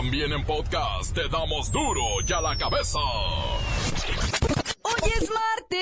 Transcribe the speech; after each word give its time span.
También 0.00 0.32
en 0.32 0.42
podcast 0.46 1.14
te 1.14 1.28
damos 1.28 1.70
duro 1.70 2.00
y 2.26 2.32
a 2.32 2.40
la 2.40 2.56
cabeza. 2.56 2.98
Hoy 4.80 5.10
es 5.14 5.28
martes. 5.30 5.76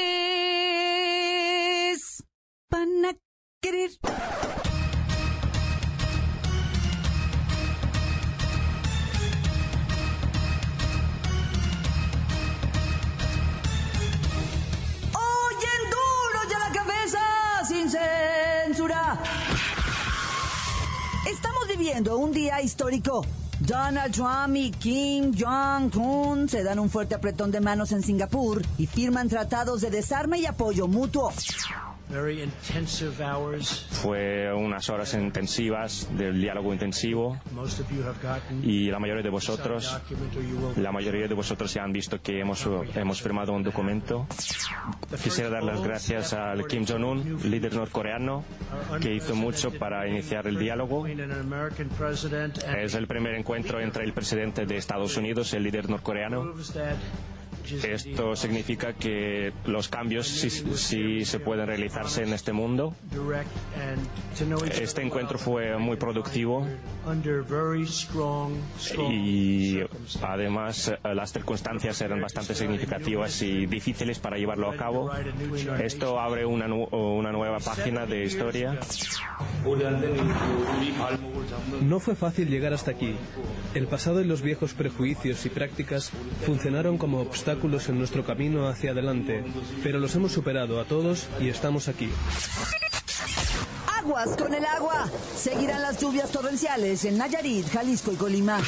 Van 2.68 3.04
a 3.04 3.14
querer. 3.62 3.90
Censura. 17.88 19.22
Estamos 21.24 21.68
viviendo 21.68 22.18
un 22.18 22.32
día 22.32 22.60
histórico. 22.60 23.24
Donald 23.60 24.14
Trump 24.14 24.56
y 24.56 24.70
Kim 24.70 25.32
Jong-un 25.36 26.48
se 26.48 26.62
dan 26.62 26.78
un 26.78 26.88
fuerte 26.88 27.16
apretón 27.16 27.50
de 27.50 27.60
manos 27.60 27.90
en 27.92 28.02
Singapur 28.02 28.62
y 28.78 28.86
firman 28.86 29.28
tratados 29.28 29.80
de 29.80 29.90
desarme 29.90 30.38
y 30.38 30.46
apoyo 30.46 30.86
mutuo. 30.86 31.32
Very 32.10 32.42
intensive 32.42 33.22
hours. 33.22 33.86
Fue 33.90 34.52
unas 34.52 34.88
horas 34.88 35.14
intensivas 35.14 36.08
del 36.16 36.40
diálogo 36.40 36.72
intensivo 36.72 37.38
y 38.62 38.90
la 38.90 38.98
mayoría 38.98 39.22
de 39.22 39.30
vosotros, 39.30 40.00
la 40.76 40.92
mayoría 40.92 41.28
de 41.28 41.34
vosotros 41.34 41.72
ya 41.74 41.82
han 41.82 41.92
visto 41.92 42.20
que 42.20 42.40
hemos, 42.40 42.66
hemos 42.94 43.20
firmado 43.22 43.52
un 43.52 43.62
documento. 43.62 44.26
Quisiera 45.22 45.50
dar 45.50 45.62
las 45.64 45.82
gracias 45.82 46.32
al 46.32 46.66
Kim 46.66 46.84
Jong-un, 46.86 47.38
líder 47.50 47.74
norcoreano, 47.74 48.44
que 49.00 49.14
hizo 49.14 49.34
mucho 49.34 49.70
para 49.72 50.06
iniciar 50.08 50.46
el 50.46 50.58
diálogo. 50.58 51.06
Es 51.06 52.94
el 52.94 53.06
primer 53.06 53.34
encuentro 53.34 53.80
entre 53.80 54.04
el 54.04 54.12
presidente 54.12 54.66
de 54.66 54.76
Estados 54.76 55.16
Unidos, 55.16 55.52
el 55.54 55.62
líder 55.64 55.88
norcoreano. 55.90 56.54
Esto 57.82 58.34
significa 58.36 58.92
que 58.94 59.52
los 59.66 59.88
cambios 59.88 60.26
sí, 60.26 60.50
sí 60.50 61.24
se 61.24 61.38
pueden 61.40 61.66
realizarse 61.66 62.22
en 62.22 62.32
este 62.32 62.52
mundo. 62.52 62.94
Este 64.80 65.02
encuentro 65.02 65.38
fue 65.38 65.76
muy 65.78 65.96
productivo 65.96 66.66
y 69.10 69.80
además 70.22 70.88
eh, 70.88 71.14
las 71.14 71.32
circunstancias 71.32 72.00
eran 72.00 72.20
bastante 72.20 72.54
significativas 72.54 73.42
y 73.42 73.66
difíciles 73.66 74.18
para 74.18 74.36
llevarlo 74.36 74.70
a 74.70 74.76
cabo. 74.76 75.10
Esto 75.82 76.20
abre 76.20 76.44
una, 76.46 76.66
nu- 76.68 76.88
una 76.92 77.32
nueva 77.32 77.58
página 77.58 78.06
de 78.06 78.24
historia. 78.24 78.78
No 81.82 82.00
fue 82.00 82.14
fácil 82.14 82.48
llegar 82.48 82.72
hasta 82.72 82.90
aquí. 82.90 83.14
El 83.74 83.86
pasado 83.86 84.20
y 84.20 84.24
los 84.24 84.42
viejos 84.42 84.74
prejuicios 84.74 85.44
y 85.46 85.48
prácticas 85.48 86.10
funcionaron 86.44 86.98
como 86.98 87.20
obstáculos 87.20 87.57
en 87.60 87.98
nuestro 87.98 88.24
camino 88.24 88.68
hacia 88.68 88.92
adelante, 88.92 89.44
pero 89.82 89.98
los 89.98 90.14
hemos 90.14 90.30
superado 90.30 90.80
a 90.80 90.84
todos 90.84 91.26
y 91.40 91.48
estamos 91.48 91.88
aquí. 91.88 92.08
Aguas 93.98 94.36
con 94.36 94.54
el 94.54 94.64
agua. 94.64 95.08
Seguirán 95.36 95.82
las 95.82 96.00
lluvias 96.00 96.30
torrenciales 96.30 97.04
en 97.04 97.18
Nayarit, 97.18 97.68
Jalisco 97.68 98.12
y 98.12 98.16
Colima. 98.16 98.60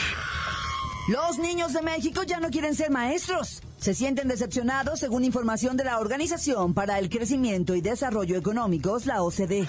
Los 1.09 1.39
niños 1.39 1.73
de 1.73 1.83
México 1.83 2.25
ya 2.25 2.41
no 2.41 2.51
quieren 2.51 2.75
ser 2.75 2.91
maestros. 2.91 3.63
Se 3.79 3.95
sienten 3.95 4.29
decepcionados 4.29 4.99
según 4.99 5.25
información 5.25 5.77
de 5.77 5.85
la 5.85 5.99
Organización 5.99 6.75
para 6.75 6.99
el 6.99 7.09
Crecimiento 7.09 7.77
y 7.77 7.81
Desarrollo 7.81 8.37
Económicos, 8.37 9.07
la 9.07 9.23
OCDE. 9.23 9.67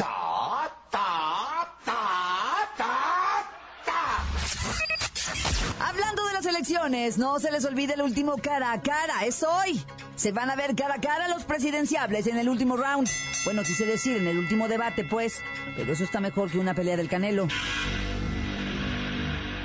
No 7.18 7.40
se 7.40 7.52
les 7.52 7.66
olvide 7.66 7.96
el 7.96 8.02
último 8.02 8.38
cara 8.38 8.72
a 8.72 8.82
cara, 8.82 9.26
es 9.26 9.44
hoy. 9.44 9.84
Se 10.16 10.32
van 10.32 10.50
a 10.50 10.56
ver 10.56 10.76
cara 10.76 10.96
a 10.96 11.02
cara 11.02 11.28
los 11.28 11.44
presidenciables 11.44 12.28
en 12.28 12.38
el 12.38 12.48
último 12.48 12.78
round. 12.78 13.10
Bueno, 13.44 13.64
quise 13.64 13.86
decir 13.86 14.18
en 14.18 14.28
el 14.28 14.38
último 14.38 14.68
debate, 14.68 15.04
pues, 15.04 15.42
pero 15.76 15.92
eso 15.92 16.04
está 16.04 16.20
mejor 16.22 16.50
que 16.50 16.60
una 16.60 16.74
pelea 16.74 16.96
del 16.96 17.10
Canelo. 17.10 17.48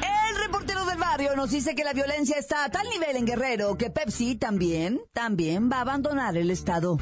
El 0.03 0.37
reportero 0.37 0.85
del 0.85 0.99
barrio 0.99 1.37
nos 1.37 1.51
dice 1.51 1.75
que 1.75 1.85
la 1.85 1.93
violencia 1.93 2.37
está 2.39 2.65
a 2.65 2.71
tal 2.71 2.89
nivel 2.91 3.17
en 3.17 3.27
Guerrero 3.27 3.77
que 3.77 3.91
Pepsi 3.91 4.35
también, 4.35 5.01
también 5.13 5.71
va 5.71 5.79
a 5.79 5.83
abandonar 5.83 6.37
el 6.37 6.51
estado. 6.51 6.99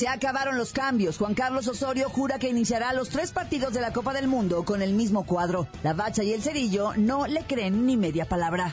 Se 0.00 0.08
acabaron 0.08 0.56
los 0.56 0.72
cambios. 0.72 1.18
Juan 1.18 1.34
Carlos 1.34 1.68
Osorio 1.68 2.08
jura 2.08 2.38
que 2.38 2.48
iniciará 2.48 2.94
los 2.94 3.10
tres 3.10 3.32
partidos 3.32 3.74
de 3.74 3.82
la 3.82 3.92
Copa 3.92 4.14
del 4.14 4.28
Mundo 4.28 4.64
con 4.64 4.80
el 4.80 4.94
mismo 4.94 5.26
cuadro. 5.26 5.68
La 5.82 5.92
Bacha 5.92 6.22
y 6.22 6.32
el 6.32 6.42
Cerillo 6.42 6.94
no 6.96 7.26
le 7.26 7.42
creen 7.42 7.84
ni 7.84 7.98
media 7.98 8.24
palabra. 8.24 8.72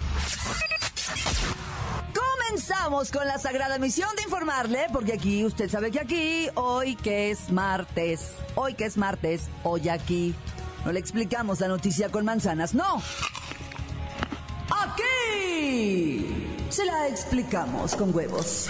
Comenzamos 2.16 3.11
con 3.11 3.27
la 3.27 3.37
sagrada 3.39 3.77
misión 3.77 4.07
de 4.16 4.23
informarle, 4.23 4.85
porque 4.93 5.16
aquí, 5.16 5.43
usted 5.43 5.69
sabe 5.69 5.91
que 5.91 5.99
aquí, 5.99 6.47
hoy 6.55 6.95
que 6.95 7.31
es 7.31 7.51
martes, 7.51 8.31
hoy 8.55 8.75
que 8.75 8.85
es 8.85 8.95
martes, 8.95 9.49
hoy 9.63 9.89
aquí, 9.89 10.33
no 10.85 10.93
le 10.93 10.99
explicamos 11.01 11.59
la 11.59 11.67
noticia 11.67 12.07
con 12.07 12.23
manzanas, 12.23 12.73
no. 12.73 13.03
Aquí 14.69 16.47
se 16.69 16.85
la 16.85 17.09
explicamos 17.09 17.97
con 17.97 18.16
huevos. 18.16 18.69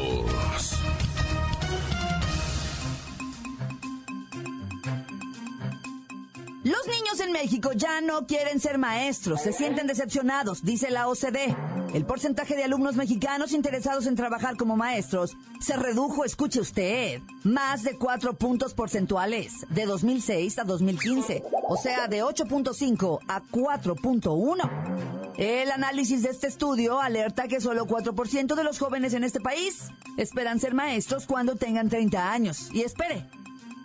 Los 6.83 6.95
niños 6.95 7.19
en 7.19 7.31
México 7.31 7.73
ya 7.73 8.01
no 8.01 8.25
quieren 8.25 8.59
ser 8.59 8.79
maestros, 8.79 9.41
se 9.41 9.53
sienten 9.53 9.85
decepcionados, 9.85 10.63
dice 10.63 10.89
la 10.89 11.07
OCDE. 11.07 11.55
El 11.93 12.05
porcentaje 12.05 12.55
de 12.55 12.63
alumnos 12.63 12.95
mexicanos 12.95 13.51
interesados 13.51 14.07
en 14.07 14.15
trabajar 14.15 14.57
como 14.57 14.75
maestros 14.75 15.37
se 15.59 15.77
redujo, 15.77 16.25
escuche 16.25 16.59
usted, 16.59 17.21
más 17.43 17.83
de 17.83 17.99
cuatro 17.99 18.33
puntos 18.33 18.73
porcentuales 18.73 19.67
de 19.69 19.85
2006 19.85 20.57
a 20.57 20.63
2015, 20.63 21.43
o 21.69 21.77
sea, 21.77 22.07
de 22.07 22.23
8.5 22.23 23.19
a 23.27 23.43
4.1. 23.43 25.35
El 25.37 25.69
análisis 25.69 26.23
de 26.23 26.29
este 26.29 26.47
estudio 26.47 26.99
alerta 26.99 27.47
que 27.47 27.61
solo 27.61 27.85
4% 27.85 28.55
de 28.55 28.63
los 28.63 28.79
jóvenes 28.79 29.13
en 29.13 29.23
este 29.23 29.39
país 29.39 29.89
esperan 30.17 30.59
ser 30.59 30.73
maestros 30.73 31.27
cuando 31.27 31.57
tengan 31.57 31.89
30 31.89 32.31
años. 32.31 32.69
Y 32.73 32.81
espere, 32.81 33.29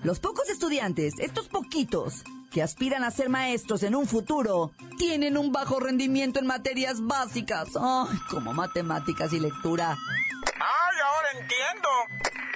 los 0.03 0.19
pocos 0.19 0.49
estudiantes, 0.49 1.15
estos 1.19 1.49
poquitos, 1.49 2.25
que 2.57 2.63
aspiran 2.63 3.05
a 3.05 3.11
ser 3.11 3.29
maestros 3.29 3.83
en 3.83 3.95
un 3.95 4.09
futuro, 4.09 4.73
tienen 4.97 5.37
un 5.37 5.53
bajo 5.53 5.79
rendimiento 5.79 6.39
en 6.39 6.47
materias 6.47 7.07
básicas, 7.07 7.69
ay, 7.79 8.17
como 8.31 8.55
matemáticas 8.55 9.31
y 9.35 9.41
lectura. 9.41 9.91
¡Ay, 9.91 10.97
ahora 11.05 11.29
entiendo! 11.39 11.89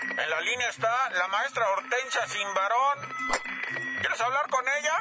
En 0.09 0.31
la 0.31 0.41
línea 0.41 0.71
está 0.71 0.88
la 1.11 1.28
maestra 1.28 1.65
Hortensia 1.77 2.27
Simbarón. 2.28 2.99
¿Quieres 4.00 4.21
hablar 4.22 4.49
con 4.49 4.65
ella? 4.81 4.94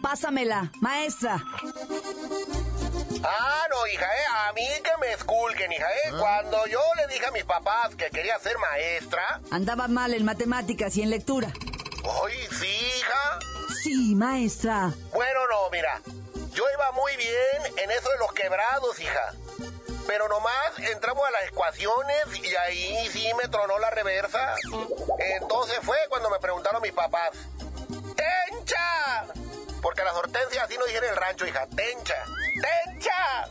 Pásamela, 0.00 0.70
maestra. 0.80 1.34
Ah, 3.22 3.66
no, 3.68 3.86
hija, 3.86 4.06
¿eh? 4.06 4.48
A 4.48 4.52
mí 4.54 4.66
que 4.82 4.98
me 4.98 5.12
esculquen, 5.12 5.70
hija, 5.72 5.84
¿eh? 6.06 6.12
Cuando 6.18 6.66
yo 6.68 6.80
le 6.96 7.06
dije 7.12 7.26
a 7.26 7.30
mis 7.32 7.44
papás 7.44 7.94
que 7.96 8.08
quería 8.08 8.38
ser 8.38 8.56
maestra... 8.56 9.42
Andaba 9.50 9.88
mal 9.88 10.14
en 10.14 10.24
matemáticas 10.24 10.96
y 10.96 11.02
en 11.02 11.10
lectura. 11.10 11.52
¡Ay, 12.04 12.48
sí, 12.58 12.66
hija! 12.66 13.38
Sí, 13.82 14.14
maestra. 14.14 14.92
Bueno, 15.12 15.40
no, 15.48 15.70
mira. 15.70 16.00
Yo 16.52 16.64
iba 16.74 16.92
muy 16.92 17.16
bien 17.16 17.78
en 17.78 17.90
eso 17.90 18.08
de 18.10 18.18
los 18.18 18.32
quebrados, 18.32 19.00
hija. 19.00 19.34
Pero 20.06 20.28
nomás 20.28 20.78
entramos 20.78 21.26
a 21.26 21.30
las 21.30 21.44
ecuaciones 21.48 22.26
y 22.34 22.54
ahí 22.56 23.08
sí 23.10 23.30
me 23.40 23.48
tronó 23.48 23.78
la 23.78 23.90
reversa. 23.90 24.54
Entonces 25.40 25.78
fue 25.82 25.96
cuando 26.08 26.28
me 26.28 26.38
preguntaron 26.38 26.82
mis 26.82 26.92
papás. 26.92 27.30
¡Tencha! 27.88 29.26
Porque 29.80 30.04
las 30.04 30.14
hortensias 30.14 30.64
así 30.64 30.76
no 30.76 30.84
dije 30.84 30.98
en 30.98 31.04
el 31.04 31.16
rancho, 31.16 31.46
hija. 31.46 31.66
¡Tencha! 31.68 32.24
¡Tencha! 32.60 33.48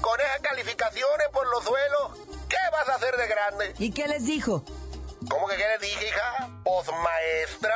Con 0.00 0.18
esas 0.20 0.40
calificaciones 0.40 1.28
por 1.32 1.46
los 1.46 1.62
suelos, 1.62 2.18
¿qué 2.48 2.56
vas 2.72 2.88
a 2.88 2.94
hacer 2.94 3.16
de 3.16 3.26
grande? 3.28 3.74
¿Y 3.78 3.92
qué 3.92 4.08
les 4.08 4.24
dijo? 4.24 4.64
¿Cómo 5.28 5.46
que 5.48 5.56
qué 5.56 5.86
dije, 5.86 6.08
hija? 6.08 6.48
Pues 6.64 6.86
maestra. 6.88 7.74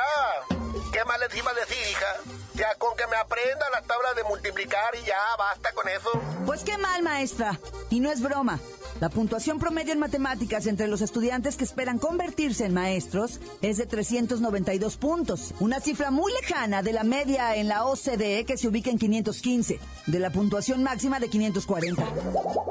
¿Qué 0.91 1.03
más 1.05 1.19
les 1.19 1.35
iba 1.35 1.51
a 1.51 1.53
decir, 1.53 1.77
hija? 1.91 2.35
Ya 2.55 2.73
con 2.75 2.95
que 2.97 3.05
me 3.07 3.17
aprenda 3.17 3.65
las 3.71 3.85
tablas 3.85 4.15
de 4.15 4.23
multiplicar 4.23 4.95
y 4.95 5.05
ya, 5.05 5.17
basta 5.37 5.71
con 5.73 5.87
eso. 5.89 6.09
Pues 6.45 6.63
qué 6.63 6.77
mal, 6.77 7.03
maestra. 7.03 7.59
Y 7.89 7.99
no 7.99 8.11
es 8.11 8.21
broma. 8.21 8.59
La 8.99 9.09
puntuación 9.09 9.59
promedio 9.59 9.91
en 9.91 9.99
matemáticas 9.99 10.65
entre 10.67 10.87
los 10.87 11.01
estudiantes 11.01 11.57
que 11.57 11.65
esperan 11.65 11.99
convertirse 11.99 12.65
en 12.65 12.73
maestros 12.73 13.41
es 13.61 13.77
de 13.77 13.85
392 13.85 14.95
puntos, 14.95 15.53
una 15.59 15.81
cifra 15.81 16.11
muy 16.11 16.31
lejana 16.31 16.81
de 16.81 16.93
la 16.93 17.03
media 17.03 17.57
en 17.57 17.67
la 17.67 17.85
OCDE 17.85 18.45
que 18.45 18.57
se 18.57 18.69
ubica 18.69 18.89
en 18.89 18.97
515, 18.97 19.79
de 20.07 20.19
la 20.19 20.29
puntuación 20.29 20.81
máxima 20.81 21.19
de 21.19 21.29
540. 21.29 22.05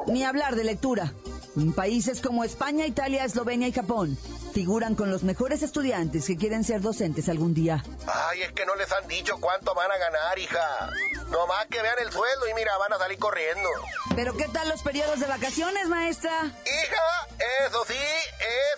Ni 0.07 0.25
hablar 0.25 0.57
de 0.57 0.65
lectura. 0.65 1.13
Países 1.77 2.23
como 2.23 2.43
España, 2.43 2.87
Italia, 2.87 3.25
Eslovenia 3.25 3.69
y 3.69 3.73
Japón 3.73 4.19
figuran 4.55 4.95
con 4.95 5.11
los 5.11 5.25
mejores 5.25 5.63
estudiantes 5.63 6.27
que 6.27 6.37
quieren 6.37 6.63
ser 6.63 6.81
docentes 6.81 7.29
algún 7.29 7.55
día. 7.55 7.85
Ay, 8.07 8.43
es 8.43 8.53
que 8.53 8.65
no 8.65 8.77
les 8.77 8.91
han 8.93 9.07
dicho 9.09 9.37
cuánto 9.41 9.75
van 9.75 9.91
a 9.91 9.99
ganar, 9.99 10.39
hija. 10.39 10.91
Nomás 11.29 11.67
que 11.69 11.83
vean 11.83 11.97
el 12.01 12.13
sueldo 12.13 12.49
y 12.49 12.55
mira, 12.55 12.79
van 12.79 12.93
a 12.93 12.99
salir 12.99 13.19
corriendo. 13.19 13.69
Pero 14.15 14.37
¿qué 14.37 14.47
tal 14.49 14.69
los 14.69 14.83
periodos 14.83 15.19
de 15.19 15.27
vacaciones, 15.27 15.89
maestra? 15.89 16.31
Hija, 16.45 17.37
eso 17.67 17.85
sí, 17.89 17.99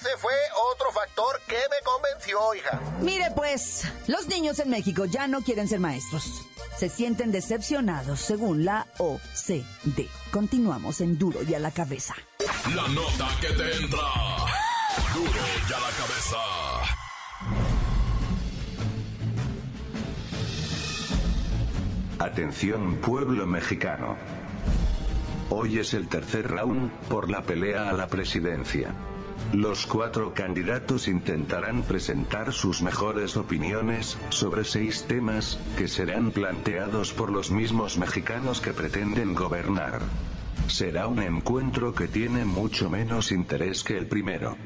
ese 0.01 0.17
fue 0.17 0.33
otro 0.73 0.91
factor 0.93 1.41
que 1.47 1.57
me 1.57 1.85
convenció, 1.85 2.55
hija. 2.55 2.81
Mire 3.01 3.31
pues, 3.37 3.83
los 4.07 4.27
niños 4.29 4.59
en 4.61 4.71
México 4.71 5.05
ya 5.05 5.29
no 5.29 5.43
quieren 5.43 5.69
ser 5.69 5.81
maestros. 5.81 6.25
Se 6.79 6.89
sienten 6.89 7.33
decepcionados 7.33 8.21
según 8.21 8.65
la 8.65 8.87
OCD. 8.97 10.09
Continuamos 10.31 11.03
en 11.03 11.19
Duro 11.19 11.43
y 11.43 11.55
a 11.55 11.59
la 11.59 11.71
cabeza. 11.71 12.15
La 12.75 12.89
nota 12.89 13.29
que 13.43 13.49
te 13.49 13.77
entra. 13.77 14.66
Atención 22.19 22.97
pueblo 22.97 23.47
mexicano. 23.47 24.17
Hoy 25.51 25.79
es 25.79 25.95
el 25.95 26.09
tercer 26.09 26.49
round 26.49 26.91
por 27.09 27.31
la 27.31 27.43
pelea 27.43 27.89
a 27.89 27.93
la 27.93 28.09
presidencia. 28.09 28.95
Los 29.53 29.87
cuatro 29.87 30.35
candidatos 30.35 31.09
intentarán 31.09 31.83
presentar 31.83 32.53
sus 32.53 32.83
mejores 32.83 33.37
opiniones 33.37 34.19
sobre 34.31 34.65
seis 34.65 35.05
temas 35.07 35.59
que 35.77 35.89
serán 35.89 36.31
planteados 36.31 37.13
por 37.13 37.31
los 37.31 37.51
mismos 37.51 37.99
mexicanos 37.99 38.61
que 38.61 38.73
pretenden 38.73 39.35
gobernar. 39.35 40.01
Será 40.69 41.07
un 41.07 41.23
encuentro 41.23 41.95
que 41.95 42.09
tiene 42.09 42.45
mucho 42.45 42.91
menos 42.91 43.31
interés 43.31 43.85
que 43.85 43.97
el 43.97 44.07
primero. 44.07 44.57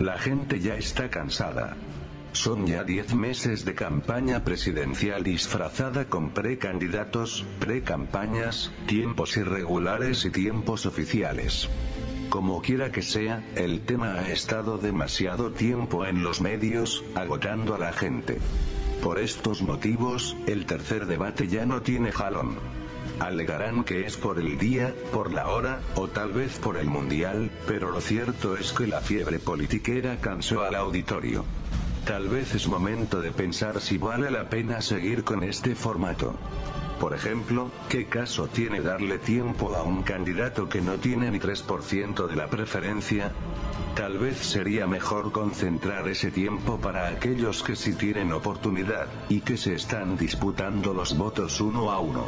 La 0.00 0.16
gente 0.16 0.60
ya 0.60 0.76
está 0.76 1.10
cansada. 1.10 1.76
Son 2.32 2.66
ya 2.66 2.84
10 2.84 3.14
meses 3.14 3.64
de 3.64 3.74
campaña 3.74 4.44
presidencial 4.44 5.24
disfrazada 5.24 6.04
con 6.04 6.30
precandidatos, 6.30 7.44
precampañas, 7.58 8.70
tiempos 8.86 9.36
irregulares 9.36 10.24
y 10.24 10.30
tiempos 10.30 10.86
oficiales. 10.86 11.68
Como 12.28 12.62
quiera 12.62 12.92
que 12.92 13.02
sea, 13.02 13.44
el 13.56 13.80
tema 13.80 14.12
ha 14.14 14.30
estado 14.30 14.78
demasiado 14.78 15.50
tiempo 15.50 16.06
en 16.06 16.22
los 16.22 16.40
medios, 16.40 17.02
agotando 17.16 17.74
a 17.74 17.78
la 17.78 17.92
gente. 17.92 18.38
Por 19.02 19.18
estos 19.18 19.62
motivos, 19.62 20.36
el 20.46 20.64
tercer 20.66 21.06
debate 21.06 21.48
ya 21.48 21.66
no 21.66 21.82
tiene 21.82 22.12
jalón. 22.12 22.56
Alegarán 23.20 23.84
que 23.84 24.06
es 24.06 24.16
por 24.16 24.38
el 24.38 24.58
día, 24.58 24.94
por 25.12 25.32
la 25.32 25.48
hora, 25.48 25.80
o 25.96 26.08
tal 26.08 26.32
vez 26.32 26.58
por 26.58 26.76
el 26.76 26.86
mundial, 26.86 27.50
pero 27.66 27.90
lo 27.90 28.00
cierto 28.00 28.56
es 28.56 28.72
que 28.72 28.86
la 28.86 29.00
fiebre 29.00 29.38
politiquera 29.38 30.18
cansó 30.20 30.62
al 30.62 30.76
auditorio. 30.76 31.44
Tal 32.04 32.28
vez 32.28 32.54
es 32.54 32.68
momento 32.68 33.20
de 33.20 33.32
pensar 33.32 33.80
si 33.80 33.98
vale 33.98 34.30
la 34.30 34.48
pena 34.48 34.80
seguir 34.80 35.24
con 35.24 35.42
este 35.42 35.74
formato. 35.74 36.34
Por 37.00 37.14
ejemplo, 37.14 37.70
¿qué 37.88 38.06
caso 38.06 38.48
tiene 38.48 38.80
darle 38.80 39.18
tiempo 39.18 39.74
a 39.74 39.82
un 39.82 40.02
candidato 40.02 40.68
que 40.68 40.80
no 40.80 40.94
tiene 40.94 41.30
ni 41.30 41.38
3% 41.38 42.26
de 42.26 42.36
la 42.36 42.48
preferencia? 42.48 43.32
Tal 43.94 44.18
vez 44.18 44.38
sería 44.38 44.86
mejor 44.86 45.30
concentrar 45.30 46.08
ese 46.08 46.30
tiempo 46.30 46.78
para 46.78 47.08
aquellos 47.08 47.62
que 47.62 47.76
sí 47.76 47.94
tienen 47.94 48.32
oportunidad, 48.32 49.06
y 49.28 49.40
que 49.40 49.56
se 49.56 49.74
están 49.74 50.16
disputando 50.16 50.94
los 50.94 51.16
votos 51.16 51.60
uno 51.60 51.90
a 51.90 52.00
uno. 52.00 52.24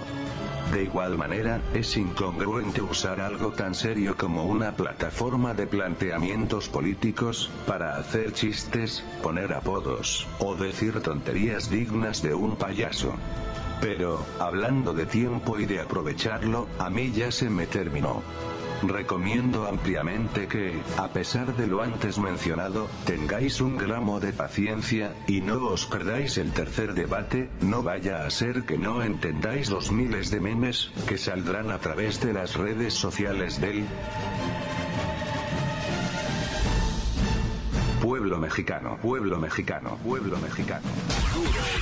De 0.73 0.85
igual 0.85 1.19
manera, 1.19 1.61
es 1.75 1.97
incongruente 1.97 2.81
usar 2.81 3.21
algo 3.21 3.51
tan 3.51 3.75
serio 3.75 4.17
como 4.17 4.45
una 4.45 4.77
plataforma 4.77 5.53
de 5.53 5.67
planteamientos 5.67 6.69
políticos, 6.69 7.51
para 7.67 7.97
hacer 7.97 8.33
chistes, 8.33 9.03
poner 9.21 9.53
apodos, 9.53 10.29
o 10.39 10.55
decir 10.55 11.01
tonterías 11.01 11.71
dignas 11.71 12.23
de 12.23 12.35
un 12.35 12.55
payaso. 12.55 13.15
Pero, 13.81 14.25
hablando 14.39 14.93
de 14.93 15.07
tiempo 15.07 15.59
y 15.59 15.67
de 15.67 15.81
aprovecharlo, 15.81 16.69
a 16.79 16.89
mí 16.89 17.11
ya 17.11 17.33
se 17.33 17.51
me 17.51 17.67
terminó. 17.67 18.23
Recomiendo 18.83 19.67
ampliamente 19.67 20.49
que, 20.49 20.81
a 20.97 21.09
pesar 21.09 21.55
de 21.55 21.67
lo 21.67 21.83
antes 21.83 22.19
mencionado, 22.19 22.89
tengáis 23.05 23.61
un 23.61 23.77
gramo 23.77 24.21
de 24.21 24.33
paciencia, 24.33 25.15
y 25.27 25.43
no 25.43 25.67
os 25.67 25.87
perdáis 25.87 26.39
el 26.39 26.53
tercer 26.53 26.95
debate, 26.95 27.51
no 27.61 27.83
vaya 27.83 28.25
a 28.25 28.31
ser 28.31 28.63
que 28.63 28.79
no 28.79 29.03
entendáis 29.03 29.71
los 29.71 29.93
miles 29.93 30.31
de 30.31 30.41
memes, 30.41 30.91
que 31.07 31.19
saldrán 31.19 31.71
a 31.71 31.79
través 31.79 32.21
de 32.21 32.33
las 32.33 32.57
redes 32.57 32.95
sociales 32.95 33.61
del 33.61 33.85
pueblo 38.01 38.39
mexicano, 38.39 38.99
pueblo 39.03 39.39
mexicano, 39.39 39.99
pueblo 40.03 40.39
mexicano. 40.39 40.87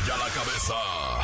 La 0.09 0.29
cabeza. 0.35 1.18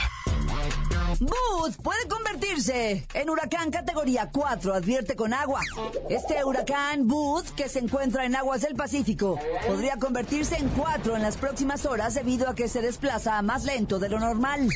Booth 1.21 1.77
puede 1.83 2.09
convertirse 2.09 3.07
en 3.15 3.31
huracán 3.31 3.71
categoría 3.71 4.31
4, 4.33 4.75
advierte 4.75 5.15
con 5.15 5.33
agua. 5.33 5.61
Este 6.09 6.45
huracán 6.45 7.07
Booth, 7.07 7.51
que 7.55 7.69
se 7.69 7.79
encuentra 7.79 8.25
en 8.25 8.35
aguas 8.35 8.63
del 8.63 8.75
Pacífico, 8.75 9.39
podría 9.67 9.97
convertirse 9.97 10.57
en 10.57 10.69
4 10.71 11.17
en 11.17 11.23
las 11.23 11.37
próximas 11.37 11.87
horas 11.87 12.15
debido 12.15 12.49
a 12.49 12.55
que 12.55 12.69
se 12.69 12.81
desplaza 12.81 13.41
más 13.43 13.65
lento 13.65 13.99
de 13.99 14.09
lo 14.09 14.19
normal. 14.19 14.69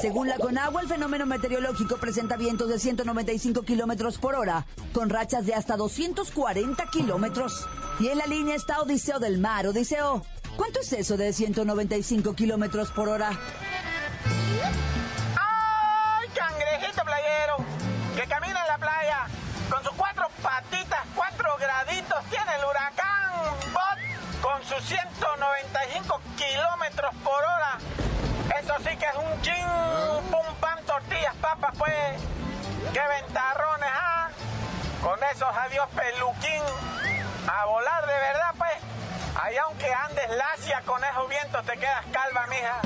Según 0.00 0.28
la 0.28 0.38
Conagua, 0.38 0.80
el 0.80 0.88
fenómeno 0.88 1.26
meteorológico 1.26 1.96
presenta 1.96 2.36
vientos 2.36 2.68
de 2.68 2.78
195 2.78 3.62
kilómetros 3.62 4.18
por 4.18 4.34
hora, 4.34 4.66
con 4.92 5.08
rachas 5.08 5.46
de 5.46 5.54
hasta 5.54 5.76
240 5.76 6.84
kilómetros. 6.90 7.66
Y 8.00 8.08
en 8.08 8.18
la 8.18 8.26
línea 8.26 8.56
está 8.56 8.80
Odiseo 8.80 9.18
del 9.18 9.38
Mar. 9.38 9.66
Odiseo, 9.66 10.22
¿cuánto 10.56 10.80
es 10.80 10.92
eso 10.92 11.16
de 11.16 11.32
195 11.32 12.34
kilómetros 12.34 12.90
por 12.90 13.08
hora? 13.08 13.38
195 24.86 26.20
kilómetros 26.36 27.12
por 27.24 27.42
hora. 27.42 27.78
Eso 28.56 28.74
sí 28.78 28.96
que 28.96 29.06
es 29.06 29.16
un 29.16 29.42
chin, 29.42 29.66
pum, 30.30 30.54
pan, 30.60 30.78
tortillas, 30.84 31.34
papas, 31.40 31.74
pues. 31.76 32.22
¡Qué 32.92 33.00
ventarrones, 33.00 33.90
ah! 33.92 34.28
Con 35.02 35.18
esos 35.24 35.48
adiós 35.56 35.88
peluquín. 35.88 36.62
A 37.48 37.64
volar 37.64 38.06
de 38.06 38.14
verdad, 38.14 38.54
pues. 38.58 38.74
Ahí 39.42 39.56
aunque 39.56 39.92
andes 39.92 40.30
lacia 40.30 40.80
con 40.82 41.02
esos 41.02 41.28
vientos 41.28 41.66
te 41.66 41.72
quedas 41.78 42.04
calva, 42.12 42.46
mija. 42.46 42.80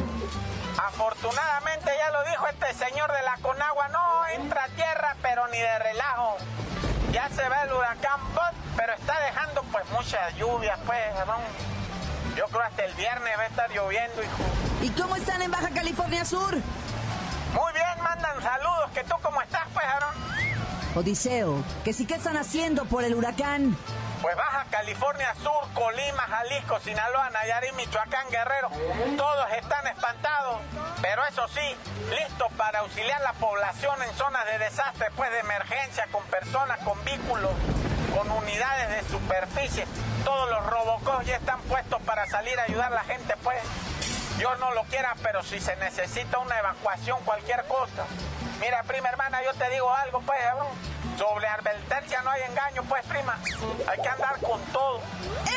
Afortunadamente 0.82 1.90
ya 1.98 2.10
lo 2.12 2.24
dijo 2.24 2.46
este 2.46 2.72
señor 2.72 3.12
de 3.12 3.22
la 3.22 3.36
Conagua, 3.42 3.88
no 3.88 4.26
entra 4.28 4.68
tierra, 4.74 5.16
pero 5.20 5.46
ni 5.48 5.58
de 5.58 5.78
relajo. 5.78 6.38
Ya 7.12 7.28
se 7.28 7.46
ve 7.46 7.56
el 7.64 7.72
huracán 7.74 8.34
Bot, 8.34 8.54
pero 8.74 8.94
está 8.94 9.20
dejando 9.20 9.62
pues 9.64 9.84
muchas 9.90 10.34
lluvias, 10.36 10.78
pues, 10.86 11.26
¿no? 11.26 11.79
Yo 12.36 12.46
creo 12.46 12.62
hasta 12.62 12.84
el 12.84 12.94
viernes 12.94 13.32
va 13.38 13.42
a 13.42 13.46
estar 13.46 13.70
lloviendo, 13.70 14.22
hijo. 14.22 14.44
¿Y 14.82 14.90
cómo 14.90 15.16
están 15.16 15.42
en 15.42 15.50
Baja 15.50 15.70
California 15.70 16.24
Sur? 16.24 16.54
Muy 16.54 17.72
bien, 17.72 18.02
mandan 18.02 18.40
saludos, 18.42 18.90
que 18.94 19.04
tú 19.04 19.14
cómo 19.22 19.42
estás, 19.42 19.66
pues, 19.74 19.84
Aaron. 19.84 20.14
Odiseo, 20.94 21.62
que 21.84 21.92
sí 21.92 22.06
que 22.06 22.14
están 22.14 22.36
haciendo 22.36 22.84
por 22.84 23.04
el 23.04 23.14
huracán. 23.14 23.76
Pues 24.22 24.36
Baja 24.36 24.66
California 24.70 25.34
Sur, 25.42 25.72
Colima, 25.72 26.22
Jalisco, 26.22 26.78
Sinaloa, 26.80 27.30
Nayarit, 27.30 27.72
Michoacán, 27.74 28.28
Guerrero, 28.30 28.68
todos 29.16 29.46
están 29.56 29.86
espantados, 29.86 30.60
pero 31.00 31.24
eso 31.24 31.48
sí, 31.48 31.76
listos 32.10 32.52
para 32.58 32.80
auxiliar 32.80 33.18
a 33.22 33.24
la 33.24 33.32
población 33.34 33.94
en 34.02 34.14
zonas 34.16 34.44
de 34.46 34.58
desastre, 34.58 35.06
pues 35.16 35.30
de 35.30 35.38
emergencia, 35.38 36.06
con 36.12 36.22
personas, 36.24 36.78
con 36.80 37.02
vehículos, 37.04 37.52
con 38.14 38.30
unidades 38.30 38.90
de 38.90 39.08
superficie. 39.08 39.86
Todos 40.24 40.50
los 40.50 40.66
robocos 40.66 41.26
ya 41.26 41.36
están 41.36 41.60
puestos 41.62 42.00
para 42.02 42.26
salir 42.26 42.58
a 42.58 42.64
ayudar 42.64 42.92
a 42.92 42.96
la 42.96 43.04
gente, 43.04 43.34
pues. 43.42 43.58
Dios 44.38 44.58
no 44.58 44.72
lo 44.72 44.84
quiera, 44.84 45.14
pero 45.22 45.42
si 45.42 45.60
se 45.60 45.76
necesita 45.76 46.38
una 46.38 46.58
evacuación, 46.58 47.18
cualquier 47.24 47.62
cosa. 47.66 48.06
Mira, 48.60 48.82
prima 48.84 49.08
hermana, 49.08 49.38
yo 49.44 49.52
te 49.54 49.68
digo 49.70 49.92
algo, 49.92 50.20
pues, 50.20 50.38
cabrón. 50.42 50.68
Sobre 51.18 51.46
advertencia 51.46 52.22
no 52.22 52.30
hay 52.30 52.42
engaño, 52.48 52.82
pues, 52.88 53.04
prima. 53.04 53.38
Hay 53.90 54.00
que 54.00 54.08
andar 54.08 54.38
con 54.40 54.60
todo. 54.72 55.00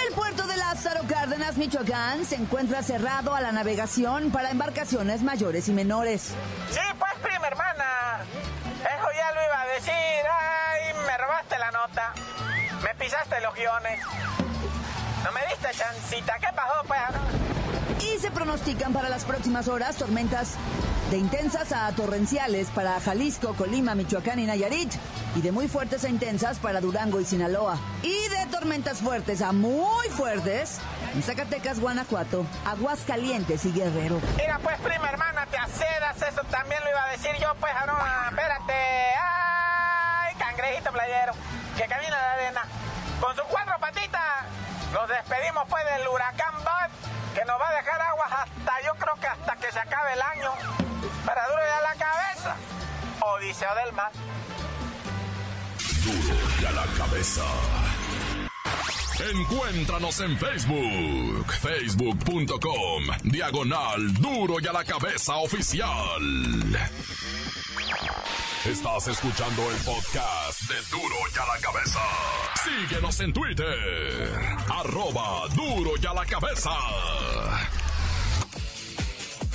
El 0.06 0.14
puerto 0.14 0.46
de 0.46 0.58
Lázaro 0.58 1.02
Cárdenas, 1.08 1.56
Michoacán, 1.56 2.26
se 2.26 2.36
encuentra 2.36 2.84
cerrado 2.84 3.34
a 3.34 3.40
la 3.40 3.54
navegación 3.54 4.32
para 4.32 4.52
embarcaciones 4.52 5.22
mayores 5.22 5.70
y 5.70 5.72
menores. 5.72 6.34
Sí, 6.70 6.82
pues, 7.00 7.14
prima 7.22 7.48
hermana. 7.48 8.20
Eso 8.82 9.08
ya 9.16 9.32
lo 9.32 9.46
iba 9.46 9.62
a 9.62 9.66
decir. 9.68 10.26
Ay, 10.30 10.94
me 11.08 11.18
robaste 11.18 11.58
la 11.58 11.72
nota. 11.72 12.14
Me 12.82 12.94
pisaste 12.96 13.40
los 13.40 13.54
guiones. 13.56 14.02
No 15.24 15.32
me 15.32 15.42
diste 15.48 15.70
chancita. 15.72 16.36
¿Qué 16.40 16.48
pasó, 16.56 16.74
pues? 16.88 18.04
Y 18.04 18.20
se 18.20 18.32
pronostican 18.32 18.94
para 18.94 19.10
las 19.10 19.24
próximas 19.24 19.68
horas 19.68 19.96
tormentas 19.96 20.56
de 21.10 21.18
intensas 21.18 21.72
a 21.72 21.92
torrenciales 21.92 22.70
para 22.70 23.00
Jalisco, 23.00 23.54
Colima, 23.54 23.94
Michoacán 23.96 24.40
y 24.40 24.46
Nayarit, 24.46 24.92
y 25.36 25.42
de 25.42 25.52
muy 25.52 25.68
fuertes 25.68 26.04
a 26.04 26.10
intensas 26.10 26.58
para 26.60 26.82
Durango 26.82 27.20
y 27.20 27.26
Sinaloa, 27.26 27.78
y 28.02 28.28
de 28.30 28.46
tormentas 28.52 29.00
fuertes 29.00 29.42
a 29.42 29.52
muy 29.52 30.08
fuertes 30.10 30.80
en 31.14 31.22
Zacatecas, 31.22 31.80
Guanajuato, 31.80 32.46
Aguascalientes 32.66 33.64
y 33.66 33.72
Guerrero. 33.72 34.20
Mira, 34.38 34.60
pues, 34.64 34.80
prima 34.80 35.10
hermana, 35.10 35.46
te 35.46 35.58
acedas, 35.58 36.22
eso 36.22 36.42
también 36.50 36.84
lo 36.84 36.90
iba 36.90 37.04
a 37.04 37.12
decir 37.12 37.32
yo, 37.40 37.54
pues, 37.60 37.74
Arona, 37.74 38.30
espérate. 38.30 38.74
¡Ay, 39.22 40.36
cangrejito 40.36 40.92
playero! 40.92 41.34
Que 41.78 41.86
camina 41.86 42.12
la 42.12 42.32
arena. 42.34 42.62
Nos 44.94 45.10
despedimos, 45.10 45.64
pues, 45.70 45.84
del 45.86 46.08
huracán 46.08 46.56
Bud, 46.58 47.34
que 47.34 47.44
nos 47.46 47.60
va 47.60 47.68
a 47.68 47.74
dejar 47.74 48.02
aguas 48.02 48.32
hasta, 48.32 48.82
yo 48.86 48.94
creo 48.96 49.16
que 49.16 49.28
hasta 49.28 49.56
que 49.56 49.72
se 49.72 49.80
acabe 49.80 50.14
el 50.14 50.22
año. 50.22 50.52
Para 51.26 51.48
duro 51.48 51.62
ya 51.66 51.82
la 51.82 51.96
cabeza. 51.96 52.56
Odiseo 53.22 53.76
del 53.76 53.94
mar. 53.94 54.12
Duro 56.06 56.38
y 56.62 56.66
a 56.66 56.72
la 56.72 56.86
cabeza. 56.98 57.44
Encuéntranos 59.20 60.20
en 60.22 60.38
Facebook, 60.38 61.54
facebook.com, 61.54 63.04
diagonal 63.24 64.14
duro 64.16 64.56
y 64.60 64.68
a 64.68 64.74
la 64.74 64.84
cabeza 64.84 65.36
oficial. 65.36 66.20
Estás 68.66 69.08
escuchando 69.10 69.70
el 69.70 69.78
podcast 69.80 70.62
de 70.70 70.76
Duro 70.90 71.16
y 71.36 71.38
a 71.38 71.46
la 71.46 71.60
cabeza. 71.60 72.00
Síguenos 72.64 73.20
en 73.20 73.34
Twitter, 73.34 74.32
arroba 74.70 75.50
duro 75.50 75.92
y 76.02 76.06
a 76.06 76.14
la 76.14 76.26
cabeza. 76.26 76.72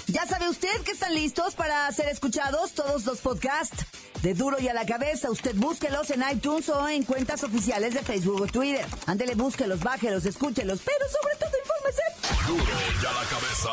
Ya 0.09 0.27
sabe 0.27 0.50
usted 0.50 0.83
que 0.83 0.91
están 0.91 1.15
listos 1.15 1.55
para 1.55 1.91
ser 1.93 2.11
escuchados 2.11 2.73
todos 2.73 3.07
los 3.07 3.21
podcasts 3.21 3.87
de 4.21 4.35
Duro 4.35 4.59
y 4.61 4.69
a 4.69 4.75
la 4.75 4.85
Cabeza. 4.85 5.31
Usted 5.31 5.55
búsquelos 5.57 6.11
en 6.11 6.23
iTunes 6.31 6.69
o 6.69 6.87
en 6.87 7.05
cuentas 7.05 7.43
oficiales 7.45 7.95
de 7.95 8.03
Facebook 8.03 8.43
o 8.43 8.47
Twitter. 8.47 8.85
Ándele, 9.07 9.35
búsquelos, 9.37 9.81
bájelos, 9.81 10.27
escúchelos, 10.27 10.81
pero 10.85 11.07
sobre 11.09 11.35
todo 11.37 11.53
infórmese. 11.59 12.03
Duro 12.47 12.79
y 13.03 13.07
a 13.07 13.12
la 13.12 13.25
cabeza. 13.25 13.71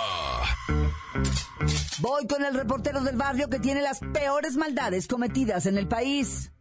Voy 1.99 2.27
con 2.27 2.43
el 2.43 2.53
reportero 2.53 3.01
del 3.01 3.15
barrio 3.15 3.49
que 3.49 3.59
tiene 3.59 3.81
las 3.81 3.99
peores 4.13 4.57
maldades 4.57 5.07
cometidas 5.07 5.65
en 5.65 5.77
el 5.77 5.87
país. 5.87 6.51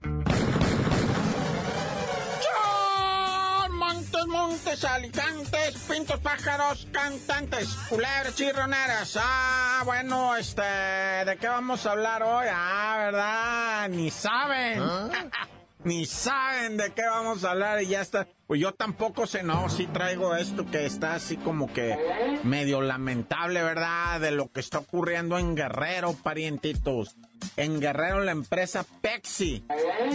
Montes, 3.70 4.26
montes, 4.26 4.84
alicantes, 4.84 5.76
pintos, 5.90 6.20
pájaros, 6.20 6.86
cantantes, 6.92 7.68
culebras, 7.88 8.34
chirroneras. 8.34 9.18
Ah, 9.20 9.82
bueno, 9.84 10.36
este, 10.36 10.62
¿de 10.62 11.36
qué 11.38 11.48
vamos 11.48 11.84
a 11.84 11.92
hablar 11.92 12.22
hoy? 12.22 12.46
Ah, 12.50 12.94
¿verdad? 12.98 13.88
Ni 13.90 14.10
saben. 14.10 14.80
Ni 15.84 16.06
saben 16.06 16.78
de 16.78 16.92
qué 16.92 17.02
vamos 17.02 17.44
a 17.44 17.50
hablar 17.50 17.82
y 17.82 17.88
ya 17.88 18.00
está. 18.00 18.26
Pues 18.46 18.60
yo 18.60 18.72
tampoco 18.72 19.26
sé, 19.26 19.42
no, 19.42 19.68
sí 19.68 19.86
traigo 19.86 20.34
esto 20.34 20.64
que 20.66 20.86
está 20.86 21.14
así 21.14 21.36
como 21.36 21.72
que 21.72 21.96
medio 22.42 22.80
lamentable, 22.80 23.62
¿verdad? 23.62 24.20
De 24.20 24.30
lo 24.30 24.50
que 24.50 24.60
está 24.60 24.78
ocurriendo 24.78 25.38
en 25.38 25.54
Guerrero, 25.54 26.14
parientitos. 26.14 27.16
En 27.56 27.80
Guerrero 27.80 28.20
la 28.20 28.32
empresa 28.32 28.84
Pepsi 29.02 29.64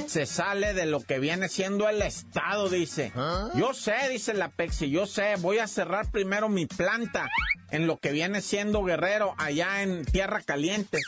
se 0.07 0.25
sale 0.25 0.73
de 0.73 0.87
lo 0.87 1.01
que 1.01 1.19
viene 1.19 1.49
siendo 1.49 1.87
el 1.87 2.01
Estado, 2.01 2.69
dice. 2.69 3.11
Yo 3.55 3.73
sé, 3.73 4.09
dice 4.09 4.33
la 4.33 4.49
Pepsi, 4.49 4.89
yo 4.89 5.05
sé, 5.05 5.35
voy 5.37 5.59
a 5.59 5.67
cerrar 5.67 6.09
primero 6.11 6.49
mi 6.49 6.65
planta 6.65 7.29
en 7.71 7.85
lo 7.85 7.97
que 7.97 8.11
viene 8.11 8.41
siendo 8.41 8.83
Guerrero, 8.83 9.35
allá 9.37 9.83
en 9.83 10.03
Tierra 10.05 10.41
Caliente, 10.41 10.99